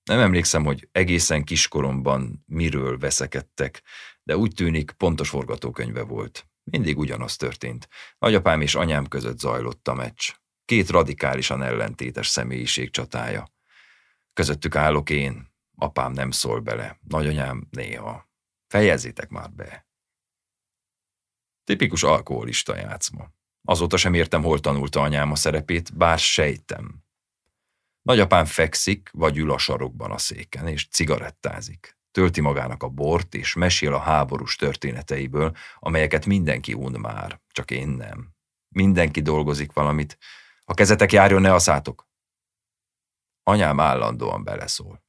[0.03, 3.81] Nem emlékszem, hogy egészen kiskoromban miről veszekedtek,
[4.23, 6.47] de úgy tűnik pontos forgatókönyve volt.
[6.63, 7.87] Mindig ugyanaz történt.
[8.17, 10.31] Nagyapám és anyám között zajlott a meccs.
[10.65, 13.47] Két radikálisan ellentétes személyiség csatája.
[14.33, 18.30] Közöttük állok én, apám nem szól bele, nagyanyám néha.
[18.71, 19.87] Fejezzétek már be.
[21.63, 23.31] Tipikus alkoholista játszma.
[23.67, 27.03] Azóta sem értem, hol tanulta anyám a szerepét, bár sejtem.
[28.01, 31.97] Nagyapám fekszik, vagy ül a sarokban a széken, és cigarettázik.
[32.11, 37.87] Tölti magának a bort, és mesél a háborús történeteiből, amelyeket mindenki un már, csak én
[37.87, 38.33] nem.
[38.67, 40.17] Mindenki dolgozik valamit.
[40.65, 42.07] Ha kezetek járjon, ne aszátok.
[43.43, 45.03] Anyám állandóan beleszól.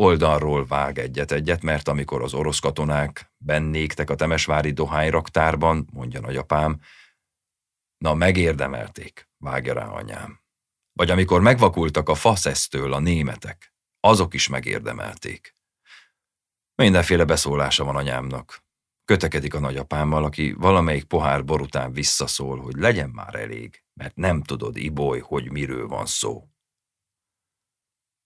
[0.00, 6.80] Oldalról vág egyet-egyet, mert amikor az orosz katonák bennéktek a temesvári dohányraktárban, mondja nagyapám,
[7.96, 10.40] na megérdemelték, vágja rá anyám.
[10.92, 15.56] Vagy amikor megvakultak a faszesztől a németek, azok is megérdemelték.
[16.74, 18.64] Mindenféle beszólása van anyámnak.
[19.04, 24.42] Kötekedik a nagyapámmal, aki valamelyik pohár bor után visszaszól, hogy legyen már elég, mert nem
[24.42, 26.48] tudod, Iboly, hogy miről van szó.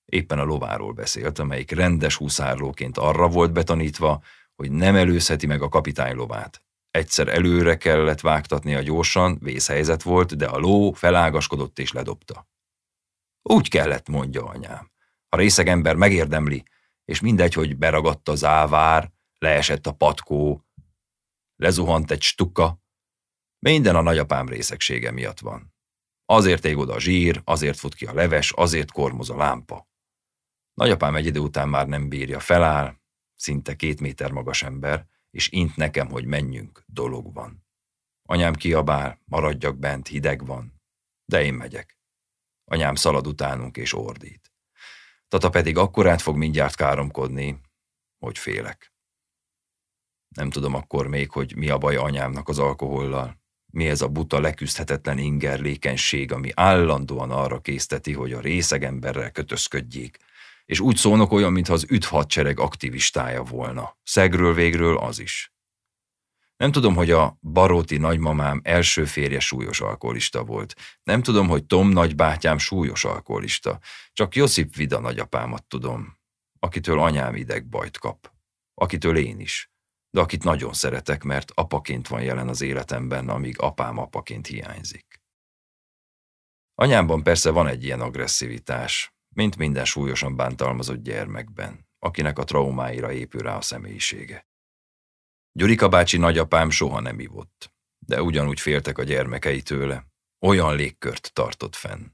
[0.05, 4.23] Éppen a lováról beszélt, amelyik rendes húszárlóként arra volt betanítva,
[4.55, 6.63] hogy nem előzheti meg a kapitány lovát.
[6.91, 12.49] Egyszer előre kellett vágtatnia gyorsan, vészhelyzet volt, de a ló felágaskodott és ledobta.
[13.43, 14.91] Úgy kellett, mondja anyám.
[15.29, 16.63] A részeg ember megérdemli,
[17.05, 20.65] és mindegy, hogy beragadt az ávár, leesett a patkó,
[21.57, 22.81] lezuhant egy stuka,
[23.59, 25.75] minden a nagyapám részegsége miatt van.
[26.25, 29.91] Azért ég oda a zsír, azért fut ki a leves, azért kormoz a lámpa.
[30.75, 32.95] Nagyapám egy idő után már nem bírja, feláll,
[33.35, 37.67] szinte két méter magas ember, és int nekem, hogy menjünk, dolog van.
[38.23, 40.83] Anyám kiabál, maradjak bent, hideg van,
[41.25, 41.99] de én megyek.
[42.65, 44.53] Anyám szalad utánunk és ordít.
[45.29, 47.61] Tata pedig akkorát fog mindjárt káromkodni,
[48.19, 48.93] hogy félek.
[50.29, 53.41] Nem tudom akkor még, hogy mi a baj anyámnak az alkohollal.
[53.73, 60.19] Mi ez a buta leküzdhetetlen ingerlékenység, ami állandóan arra készteti, hogy a részeg emberrel kötözködjék,
[60.73, 63.97] és úgy szólnak olyan, mintha az üdvhadsereg aktivistája volna.
[64.03, 65.53] Szegről végről az is.
[66.57, 70.75] Nem tudom, hogy a baróti nagymamám első férje súlyos alkoholista volt.
[71.03, 73.79] Nem tudom, hogy Tom nagybátyám súlyos alkoholista.
[74.13, 76.19] Csak Josip Vida nagyapámat tudom,
[76.59, 78.33] akitől anyám idegbajt kap.
[78.75, 79.71] Akitől én is.
[80.11, 85.21] De akit nagyon szeretek, mert apaként van jelen az életemben, amíg apám apaként hiányzik.
[86.75, 93.43] Anyámban persze van egy ilyen agresszivitás, mint minden súlyosan bántalmazott gyermekben, akinek a traumáira épül
[93.43, 94.47] rá a személyisége.
[95.53, 100.07] Gyurika bácsi nagyapám soha nem ivott, de ugyanúgy féltek a gyermekei tőle.
[100.41, 102.07] Olyan légkört tartott fenn.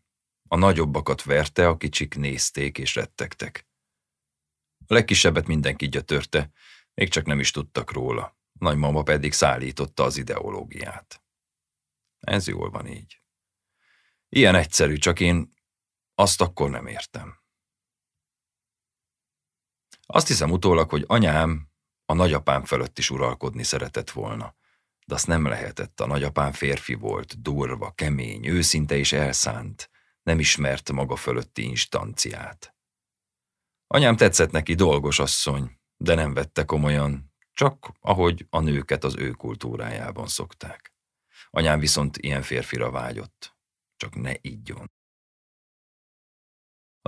[0.49, 3.67] A nagyobbakat verte, a kicsik nézték és rettegtek.
[4.87, 6.51] A legkisebbet mindenki gyötörte,
[6.95, 8.23] még csak nem is tudtak róla.
[8.53, 11.23] A nagymama pedig szállította az ideológiát.
[12.19, 13.23] Ez jól van így.
[14.29, 15.53] Ilyen egyszerű, csak én
[16.19, 17.39] Azt akkor nem értem.
[20.07, 21.69] Azt hiszem utólag, hogy anyám
[22.05, 24.55] a nagyapám fölött is uralkodni szeretett volna.
[25.07, 29.91] De azt nem lehetett, a nagyapám férfi volt, durva, kemény, őszinte és elszánt,
[30.23, 32.75] nem ismert maga fölötti instanciát.
[33.87, 39.31] Anyám tetszett neki dolgos asszony, de nem vette komolyan, csak ahogy a nőket az ő
[39.31, 40.93] kultúrájában szokták.
[41.51, 43.57] Anyám viszont ilyen férfira vágyott.
[43.97, 44.97] Csak ne ígyon.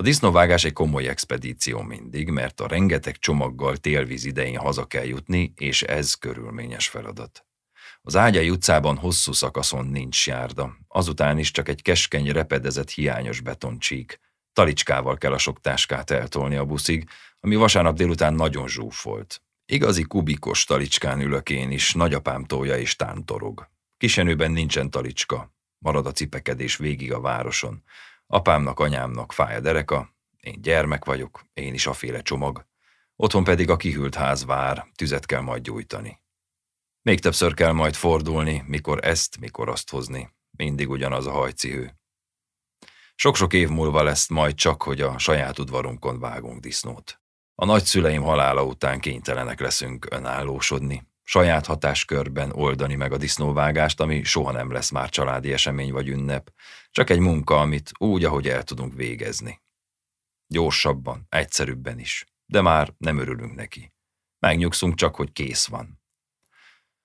[0.00, 5.52] A disznóvágás egy komoly expedíció mindig, mert a rengeteg csomaggal télvíz idején haza kell jutni,
[5.56, 7.46] és ez körülményes feladat.
[8.02, 14.20] Az Ágyai utcában hosszú szakaszon nincs járda, azután is csak egy keskeny repedezett hiányos betoncsík.
[14.52, 17.08] Talicskával kell a sok táskát eltolni a buszig,
[17.40, 19.42] ami vasárnap délután nagyon zsúf volt.
[19.66, 23.68] Igazi kubikos talicskán ülök én is, nagyapám tója és tántorog.
[23.96, 27.82] Kisenőben nincsen talicska, marad a cipekedés végig a városon.
[28.32, 32.66] Apámnak, anyámnak fáj a dereka, én gyermek vagyok, én is a féle csomag.
[33.16, 36.20] Otthon pedig a kihűlt ház vár, tüzet kell majd gyújtani.
[37.02, 40.30] Még többször kell majd fordulni, mikor ezt, mikor azt hozni.
[40.50, 41.98] Mindig ugyanaz a hajcihő.
[43.14, 47.20] Sok-sok év múlva lesz majd csak, hogy a saját udvarunkon vágunk disznót.
[47.54, 54.52] A nagyszüleim halála után kénytelenek leszünk önállósodni, saját hatáskörben oldani meg a disznóvágást, ami soha
[54.52, 56.52] nem lesz már családi esemény vagy ünnep,
[56.90, 59.60] csak egy munka, amit úgy, ahogy el tudunk végezni.
[60.46, 63.92] Gyorsabban, egyszerűbben is, de már nem örülünk neki.
[64.38, 66.00] Megnyugszunk csak, hogy kész van.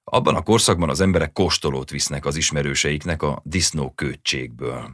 [0.04, 4.92] Abban a korszakban az emberek kóstolót visznek az ismerőseiknek a disznó kötségből,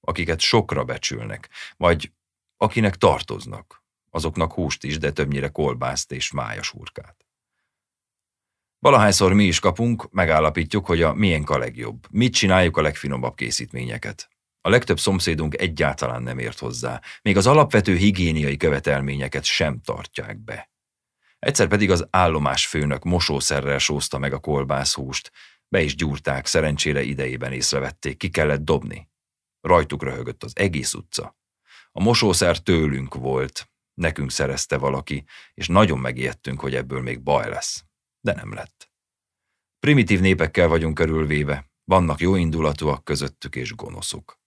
[0.00, 2.12] akiket sokra becsülnek, vagy
[2.56, 7.21] akinek tartoznak, azoknak húst is, de többnyire kolbászt és májas hurkát.
[8.82, 14.28] Valahányszor mi is kapunk, megállapítjuk, hogy a miénk a legjobb, mit csináljuk a legfinomabb készítményeket.
[14.60, 20.70] A legtöbb szomszédunk egyáltalán nem ért hozzá, még az alapvető higiéniai követelményeket sem tartják be.
[21.38, 25.32] Egyszer pedig az állomás főnök mosószerrel sózta meg a kolbászhúst,
[25.68, 29.10] be is gyúrták, szerencsére idejében észrevették, ki kellett dobni.
[29.60, 31.36] Rajtuk röhögött az egész utca.
[31.92, 37.84] A mosószer tőlünk volt, nekünk szerezte valaki, és nagyon megijedtünk, hogy ebből még baj lesz.
[38.24, 38.90] De nem lett.
[39.78, 44.40] Primitív népekkel vagyunk körülvéve, vannak jó indulatúak közöttük és gonoszuk.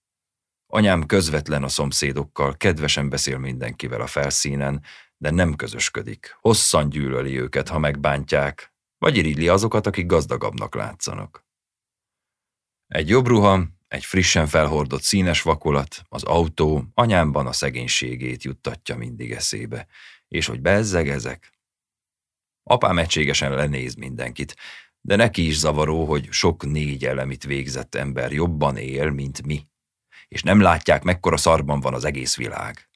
[0.68, 4.84] Anyám közvetlen a szomszédokkal, kedvesen beszél mindenkivel a felszínen,
[5.18, 6.38] de nem közösködik.
[6.40, 11.46] Hosszan gyűlöli őket, ha megbántják, vagy irigyli azokat, akik gazdagabbnak látszanak.
[12.88, 19.32] Egy jobb ruha, egy frissen felhordott színes vakolat, az autó anyámban a szegénységét juttatja mindig
[19.32, 19.88] eszébe,
[20.28, 21.55] és hogy bezzeg ezek.
[22.68, 24.56] Apám egységesen lenéz mindenkit,
[25.02, 29.68] de neki is zavaró, hogy sok négy elemit végzett ember jobban él, mint mi,
[30.28, 32.90] és nem látják, mekkora szarban van az egész világ.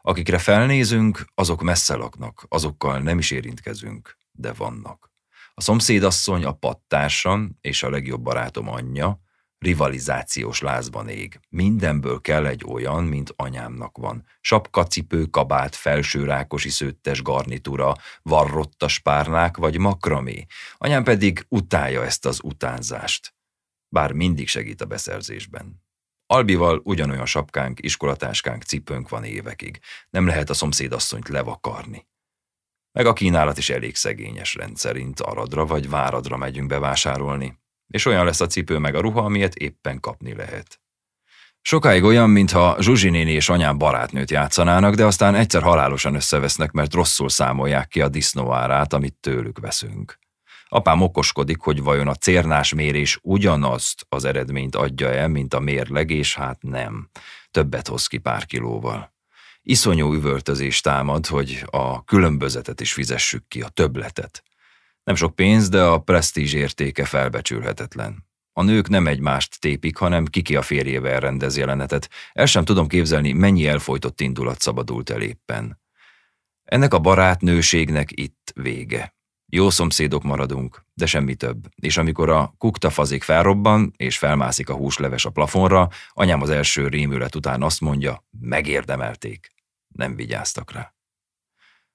[0.00, 5.12] Akikre felnézünk, azok messze laknak, azokkal nem is érintkezünk, de vannak.
[5.54, 9.20] A szomszédasszony, a pattársam és a legjobb barátom anyja
[9.60, 11.40] rivalizációs lázban ég.
[11.48, 14.26] Mindenből kell egy olyan, mint anyámnak van.
[14.40, 20.46] Sapkacipő, kabát, felső rákosi szőttes garnitúra, varrottas párnák vagy makramé.
[20.76, 23.34] Anyám pedig utálja ezt az utánzást.
[23.88, 25.82] Bár mindig segít a beszerzésben.
[26.26, 29.80] Albival ugyanolyan sapkánk, iskolatáskánk, cipőnk van évekig.
[30.10, 32.08] Nem lehet a szomszédasszonyt levakarni.
[32.92, 37.59] Meg a kínálat is elég szegényes rendszerint, aradra vagy váradra megyünk bevásárolni,
[37.90, 40.80] és olyan lesz a cipő meg a ruha, amilyet éppen kapni lehet.
[41.62, 46.94] Sokáig olyan, mintha Zsuzsi néni és anyám barátnőt játszanának, de aztán egyszer halálosan összevesznek, mert
[46.94, 50.18] rosszul számolják ki a disznóárát, amit tőlük veszünk.
[50.68, 56.34] Apám okoskodik, hogy vajon a cérnás mérés ugyanazt az eredményt adja-e, mint a mérleg, és
[56.34, 57.08] hát nem.
[57.50, 59.12] Többet hoz ki pár kilóval.
[59.62, 64.42] Iszonyú üvöltözés támad, hogy a különbözetet is fizessük ki, a többletet.
[65.04, 68.28] Nem sok pénz, de a presztízs értéke felbecsülhetetlen.
[68.52, 72.10] A nők nem egymást tépik, hanem kiki a férjével rendez jelenetet.
[72.32, 75.80] El sem tudom képzelni, mennyi elfolytott indulat szabadult el éppen.
[76.64, 79.14] Ennek a barátnőségnek itt vége.
[79.52, 81.68] Jó szomszédok maradunk, de semmi több.
[81.74, 87.34] És amikor a kuktafazik felrobban, és felmászik a húsleves a plafonra, anyám az első rémület
[87.34, 89.54] után azt mondja, megérdemelték.
[89.88, 90.94] Nem vigyáztak rá.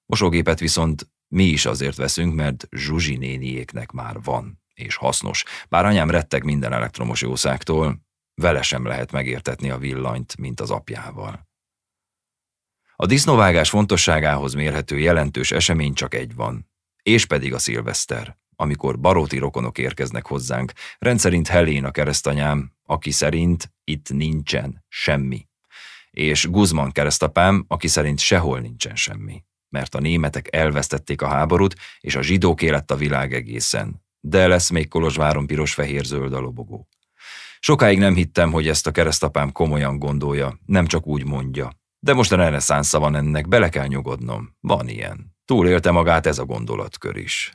[0.06, 5.44] Mosógépet viszont mi is azért veszünk, mert Zsuzsi néniéknek már van, és hasznos.
[5.70, 8.04] Bár anyám retteg minden elektromos jószágtól,
[8.42, 11.48] vele sem lehet megértetni a villanyt, mint az apjával.
[12.96, 16.72] A disznóvágás fontosságához mérhető jelentős esemény csak egy van,
[17.04, 23.74] és pedig a szilveszter, amikor baróti rokonok érkeznek hozzánk, rendszerint Helén a keresztanyám, aki szerint
[23.84, 25.48] itt nincsen semmi.
[26.12, 29.44] és Guzman keresztapám, aki szerint sehol nincsen semmi,
[29.76, 34.04] mert a németek elvesztették a háborút, és a zsidók élet a világ egészen.
[34.20, 36.88] De lesz még Kolozsváron piros-fehér-zöld a lobogó.
[37.60, 41.72] Sokáig nem hittem, hogy ezt a keresztapám komolyan gondolja, nem csak úgy mondja.
[42.00, 44.56] De most a reneszánsza van ennek, bele kell nyugodnom.
[44.60, 45.36] Van ilyen.
[45.46, 47.52] Túlélte magát ez a gondolatkör is.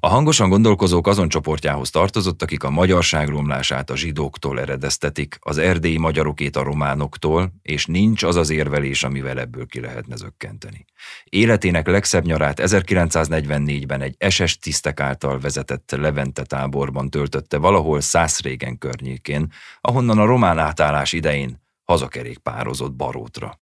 [0.00, 5.98] A hangosan gondolkozók azon csoportjához tartozott, akik a magyarság romlását a zsidóktól eredeztetik, az erdélyi
[5.98, 10.84] magyarokét a románoktól, és nincs az az érvelés, amivel ebből ki lehetne zökkenteni.
[11.24, 19.52] Életének legszebb nyarát 1944-ben egy SS tisztek által vezetett Levente táborban töltötte valahol Szászrégen környékén,
[19.80, 23.60] ahonnan a román átállás idején hazakerékpározott Barótra.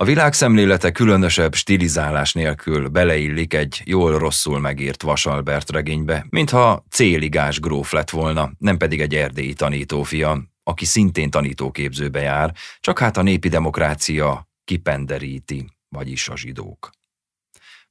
[0.00, 8.10] A világszemlélete különösebb stilizálás nélkül beleillik egy jól-rosszul megírt Vasalbert regénybe, mintha céligás gróf lett
[8.10, 14.48] volna, nem pedig egy erdélyi tanítófia, aki szintén tanítóképzőbe jár, csak hát a népi demokrácia
[14.64, 16.90] kipenderíti, vagyis a zsidók.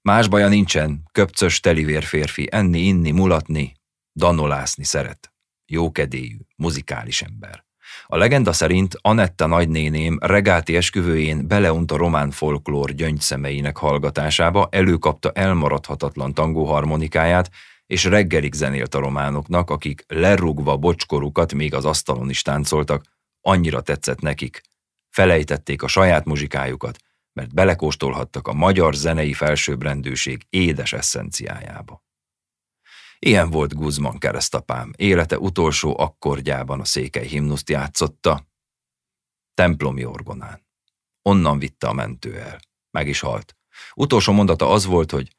[0.01, 3.73] Más baja nincsen, köpcös telivér férfi, enni, inni, mulatni,
[4.13, 5.33] danolászni szeret.
[5.65, 7.67] Jókedélyű, muzikális ember.
[8.05, 16.33] A legenda szerint Anetta nagynéném regáti esküvőjén beleunt a román folklór gyöngyszemeinek hallgatásába, előkapta elmaradhatatlan
[16.33, 17.49] tangóharmonikáját,
[17.85, 23.03] és reggelig zenélt a románoknak, akik lerugva bocskorukat még az asztalon is táncoltak,
[23.41, 24.61] annyira tetszett nekik.
[25.09, 26.97] Felejtették a saját muzsikájukat,
[27.33, 32.03] mert belekóstolhattak a magyar zenei felsőbbrendűség édes eszenciájába.
[33.19, 38.47] Ilyen volt Guzman keresztapám, élete utolsó akkordjában a székely himnuszt játszotta,
[39.53, 40.67] templomi orgonán.
[41.21, 42.59] Onnan vitte a mentő el.
[42.91, 43.57] Meg is halt.
[43.93, 45.35] Utolsó mondata az volt, hogy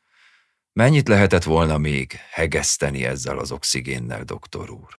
[0.72, 4.98] mennyit lehetett volna még hegeszteni ezzel az oxigénnel, doktor úr.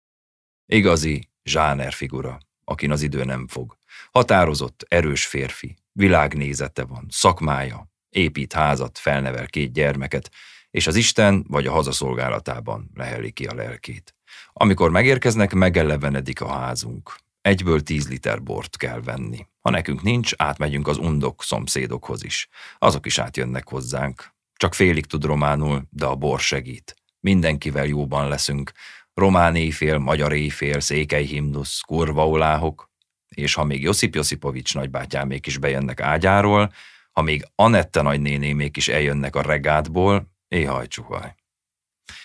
[0.65, 3.77] Igazi zsáner figura, akin az idő nem fog.
[4.11, 10.31] Határozott, erős férfi, világnézete van, szakmája, épít házat, felnevel két gyermeket,
[10.71, 14.15] és az Isten vagy a hazaszolgálatában leheli ki a lelkét.
[14.53, 17.15] Amikor megérkeznek, megelevenedik a házunk.
[17.41, 19.45] Egyből tíz liter bort kell venni.
[19.59, 22.49] Ha nekünk nincs, átmegyünk az undok szomszédokhoz is.
[22.77, 24.33] Azok is átjönnek hozzánk.
[24.55, 26.95] Csak félig tud románul, de a bor segít.
[27.19, 28.71] Mindenkivel jóban leszünk.
[29.13, 32.89] Román éjfél, magyar éjfél, székely himnusz, kurvaoláhok,
[33.35, 36.73] és ha még Josip Josipovics nagybátyámék is bejönnek ágyáról,
[37.11, 41.35] ha még Anette nagynénémék is eljönnek a regátból, Éhaj, csuhaj.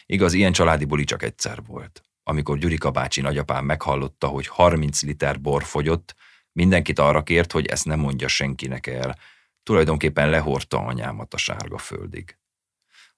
[0.06, 2.02] Igaz, ilyen családi buli csak egyszer volt.
[2.22, 6.14] Amikor Gyurika bácsi nagyapám meghallotta, hogy 30 liter bor fogyott,
[6.52, 9.18] mindenkit arra kért, hogy ezt nem mondja senkinek el.
[9.62, 12.38] Tulajdonképpen lehorta anyámat a sárga földig.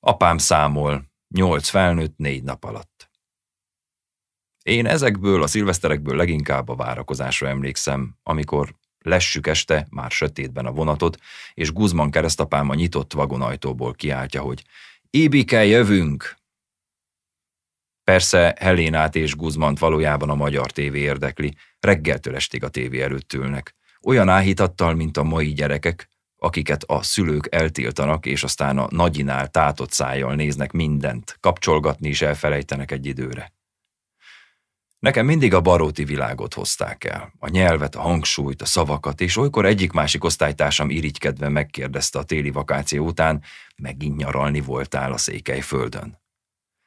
[0.01, 3.11] Apám számol, nyolc felnőtt négy nap alatt.
[4.63, 11.19] Én ezekből a szilveszterekből leginkább a várakozásra emlékszem, amikor lessük este, már sötétben a vonatot,
[11.55, 14.65] és Guzman keresztapám a nyitott vagonajtóból kiáltja, hogy
[15.11, 16.37] Ibike, jövünk!
[18.05, 23.75] Persze Helénát és Guzmant valójában a magyar tévé érdekli, reggeltől estig a tévé előtt ülnek.
[24.03, 29.93] Olyan áhítattal, mint a mai gyerekek, akiket a szülők eltiltanak, és aztán a nagyinál tátott
[29.93, 33.53] szájjal néznek mindent, kapcsolgatni is elfelejtenek egy időre.
[34.99, 37.33] Nekem mindig a baróti világot hozták el.
[37.39, 43.07] A nyelvet, a hangsúlyt, a szavakat, és olykor egyik-másik osztálytársam irigykedve megkérdezte a téli vakáció
[43.07, 43.43] után,
[43.77, 46.21] megint nyaralni voltál a székely földön.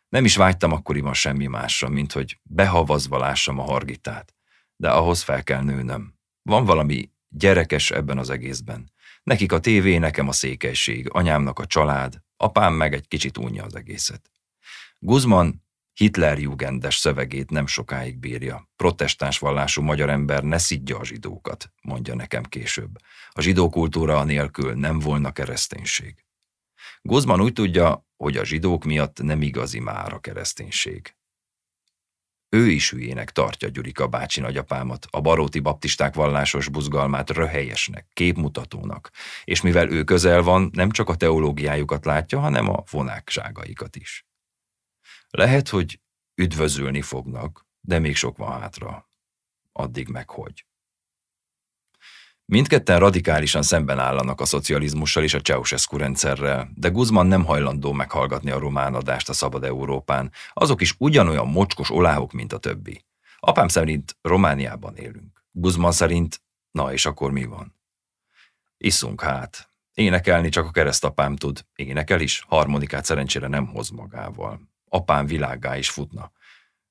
[0.10, 4.36] Nem is vágytam akkoriban semmi másra, mint hogy behavazva lássam a hargitát.
[4.76, 6.14] De ahhoz fel kell nőnöm.
[6.42, 8.92] Van valami gyerekes ebben az egészben.
[9.24, 13.76] Nekik a tévé, nekem a székelység, anyámnak a család, apám meg egy kicsit unja az
[13.76, 14.32] egészet.
[15.00, 15.64] Guzman
[16.02, 18.70] Hitlerjugendes szövegét nem sokáig bírja.
[18.76, 22.98] Protestáns vallású magyar ember ne szidja a zsidókat, mondja nekem később.
[23.30, 26.26] A zsidó kultúra nélkül nem volna kereszténység.
[27.02, 31.16] Guzman úgy tudja, hogy a zsidók miatt nem igazi már a kereszténység.
[32.50, 39.12] Ő is hülyének tartja Gyurika bácsi nagyapámat, a baróti baptisták vallásos buzgalmát röhelyesnek, képmutatónak,
[39.44, 44.26] és mivel ő közel van, nem csak a teológiájukat látja, hanem a vonákságaikat is.
[45.32, 46.00] Lehet, hogy
[46.36, 49.08] üdvözölni fognak, de még sok van hátra.
[49.72, 50.66] Addig meg hogy.
[52.46, 58.52] Mindketten radikálisan szemben állanak a szocializmussal és a Ceausescu rendszerrel, de Guzman nem hajlandó meghallgatni
[58.52, 60.32] a román adást a szabad Európán.
[60.54, 63.06] Azok is ugyanolyan mocskos oláhok, mint a többi.
[63.40, 65.44] Apám szerint Romániában élünk.
[65.52, 67.80] Guzman szerint, na és akkor mi van?
[68.78, 69.70] Iszunk hát.
[69.94, 71.66] Énekelni csak a keresztapám tud.
[71.76, 76.32] Énekel is, harmonikát szerencsére nem hoz magával apám világá is futna,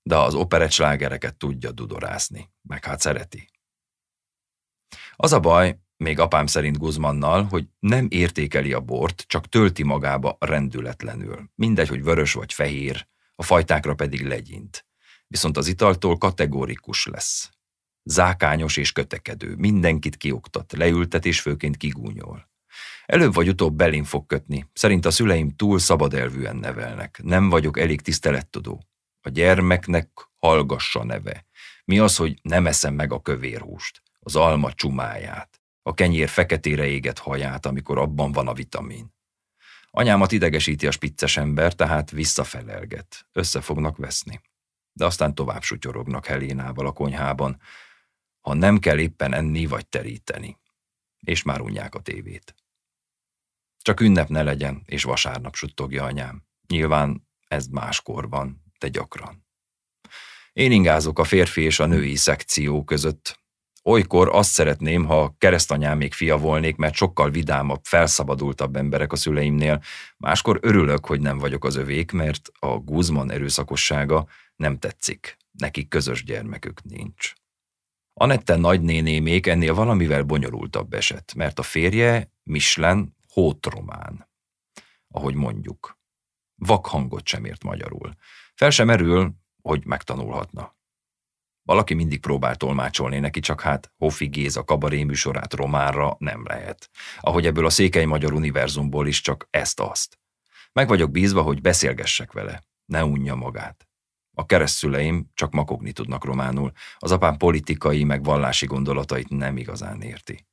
[0.03, 3.51] de az operett slágereket tudja dudorászni, meg hát szereti.
[5.17, 10.37] Az a baj, még apám szerint Guzmannal, hogy nem értékeli a bort, csak tölti magába
[10.41, 11.51] rendületlenül.
[11.55, 14.87] Mindegy, hogy vörös vagy fehér, a fajtákra pedig legyint.
[15.27, 17.51] Viszont az italtól kategórikus lesz.
[18.03, 22.50] Zákányos és kötekedő, mindenkit kioktat, leültet és főként kigúnyol.
[23.11, 24.67] Előbb vagy utóbb belén fog kötni.
[24.73, 27.21] Szerint a szüleim túl szabadelvűen nevelnek.
[27.23, 28.85] Nem vagyok elég tisztelettudó.
[29.21, 31.47] A gyermeknek hallgassa neve.
[31.85, 37.19] Mi az, hogy nem eszem meg a kövérhúst, az alma csumáját, a kenyér feketére égett
[37.19, 39.15] haját, amikor abban van a vitamin.
[39.91, 43.27] Anyámat idegesíti a spicces ember, tehát visszafelelget.
[43.33, 44.41] Össze fognak veszni.
[44.93, 47.61] De aztán tovább sutyorognak Helénával a konyhában,
[48.41, 50.59] ha nem kell éppen enni vagy teríteni.
[51.21, 52.55] És már unják a tévét.
[53.83, 56.43] Csak ünnep ne legyen, és vasárnap suttogja anyám.
[56.69, 59.47] Nyilván ez máskor van, de gyakran.
[60.53, 63.39] Én ingázok a férfi és a női szekció között.
[63.83, 69.83] Olykor azt szeretném, ha keresztanyám még fia volnék, mert sokkal vidámabb, felszabadultabb emberek a szüleimnél.
[70.17, 74.27] Máskor örülök, hogy nem vagyok az övék, mert a Guzman erőszakossága
[74.57, 75.37] nem tetszik.
[75.59, 77.33] Nekik közös gyermekük nincs.
[78.15, 84.29] Anette nagynénémék ennél valamivel bonyolultabb eset, mert a férje, Mislen, hótromán,
[85.09, 85.99] ahogy mondjuk.
[86.55, 88.15] Vakhangot sem ért magyarul.
[88.55, 90.79] Fel sem erül, hogy megtanulhatna.
[91.63, 96.91] Valaki mindig próbál tolmácsolni neki, csak hát Hofi Géza kabaré műsorát románra nem lehet.
[97.21, 100.19] Ahogy ebből a székely magyar univerzumból is csak ezt-azt.
[100.73, 102.63] Meg vagyok bízva, hogy beszélgessek vele.
[102.85, 103.89] Ne unja magát.
[104.37, 110.47] A keresztszüleim csak makogni tudnak románul, az apám politikai meg vallási gondolatait nem igazán érti.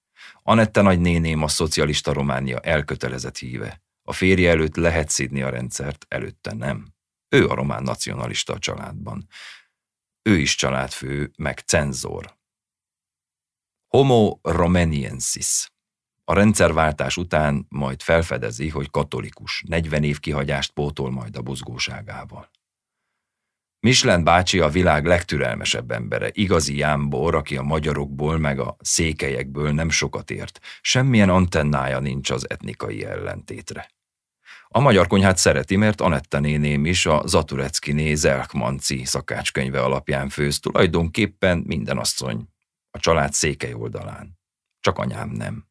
[0.49, 3.81] Anette nagynéném a szocialista Románia elkötelezett híve.
[4.03, 6.93] A férje előtt lehet szídni a rendszert, előtte nem.
[7.29, 9.27] Ő a román nacionalista a családban.
[10.21, 12.37] Ő is családfő, meg cenzor.
[13.87, 15.71] Homo romaniensis.
[16.23, 22.49] A rendszerváltás után majd felfedezi, hogy katolikus, 40 év kihagyást pótol majd a buzgóságával.
[23.87, 29.89] Michelin bácsi a világ legtürelmesebb embere, igazi jámbor, aki a magyarokból meg a székelyekből nem
[29.89, 30.59] sokat ért.
[30.81, 33.89] Semmilyen antennája nincs az etnikai ellentétre.
[34.67, 41.63] A magyar konyhát szereti, mert Anetta néném is a Zatureckiné Zelkmanci szakácskönyve alapján főz, tulajdonképpen
[41.67, 42.47] minden asszony,
[42.91, 44.39] a család székely oldalán.
[44.79, 45.66] Csak anyám nem.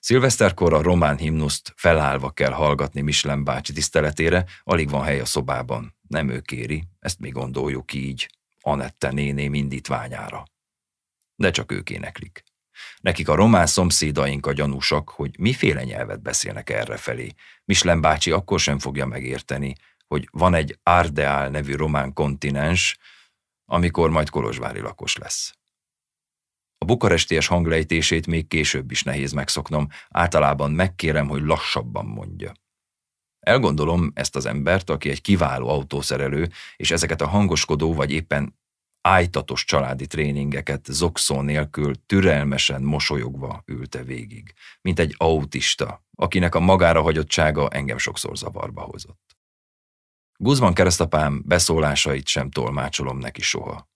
[0.00, 5.96] Szilveszterkor a román himnuszt felállva kell hallgatni Michelin bácsi tiszteletére, alig van hely a szobában.
[6.08, 10.44] Nem ő kéri, ezt mi gondoljuk így, Anette néné indítványára.
[11.34, 12.44] De csak ők éneklik.
[13.00, 17.34] Nekik a román szomszédaink a gyanúsak, hogy miféle nyelvet beszélnek errefelé.
[17.64, 19.74] Michelin bácsi akkor sem fogja megérteni,
[20.06, 22.98] hogy van egy Ardeal nevű román kontinens,
[23.64, 25.54] amikor majd kolozsvári lakos lesz.
[26.82, 32.52] A bukaresties hanglejtését még később is nehéz megszoknom, általában megkérem, hogy lassabban mondja.
[33.40, 38.58] Elgondolom ezt az embert, aki egy kiváló autószerelő, és ezeket a hangoskodó vagy éppen
[39.00, 47.02] ájtatos családi tréningeket zokszó nélkül türelmesen mosolyogva ülte végig, mint egy autista, akinek a magára
[47.02, 49.36] hagyottsága engem sokszor zavarba hozott.
[50.36, 53.89] Guzman keresztapám beszólásait sem tolmácsolom neki soha.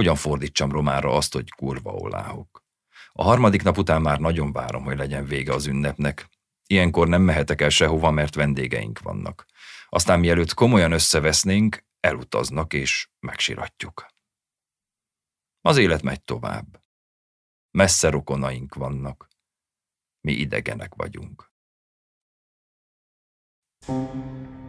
[0.00, 2.64] Hogyan fordítsam romára azt, hogy kurva oláhok?
[3.12, 6.28] A harmadik nap után már nagyon várom, hogy legyen vége az ünnepnek.
[6.66, 9.46] Ilyenkor nem mehetek el sehova, mert vendégeink vannak.
[9.88, 14.06] Aztán mielőtt komolyan összevesznénk, elutaznak és megsiratjuk.
[15.60, 16.82] Az élet megy tovább.
[17.70, 19.28] Messze rokonaink vannak.
[20.20, 21.52] Mi idegenek vagyunk.
[23.86, 24.59] thank you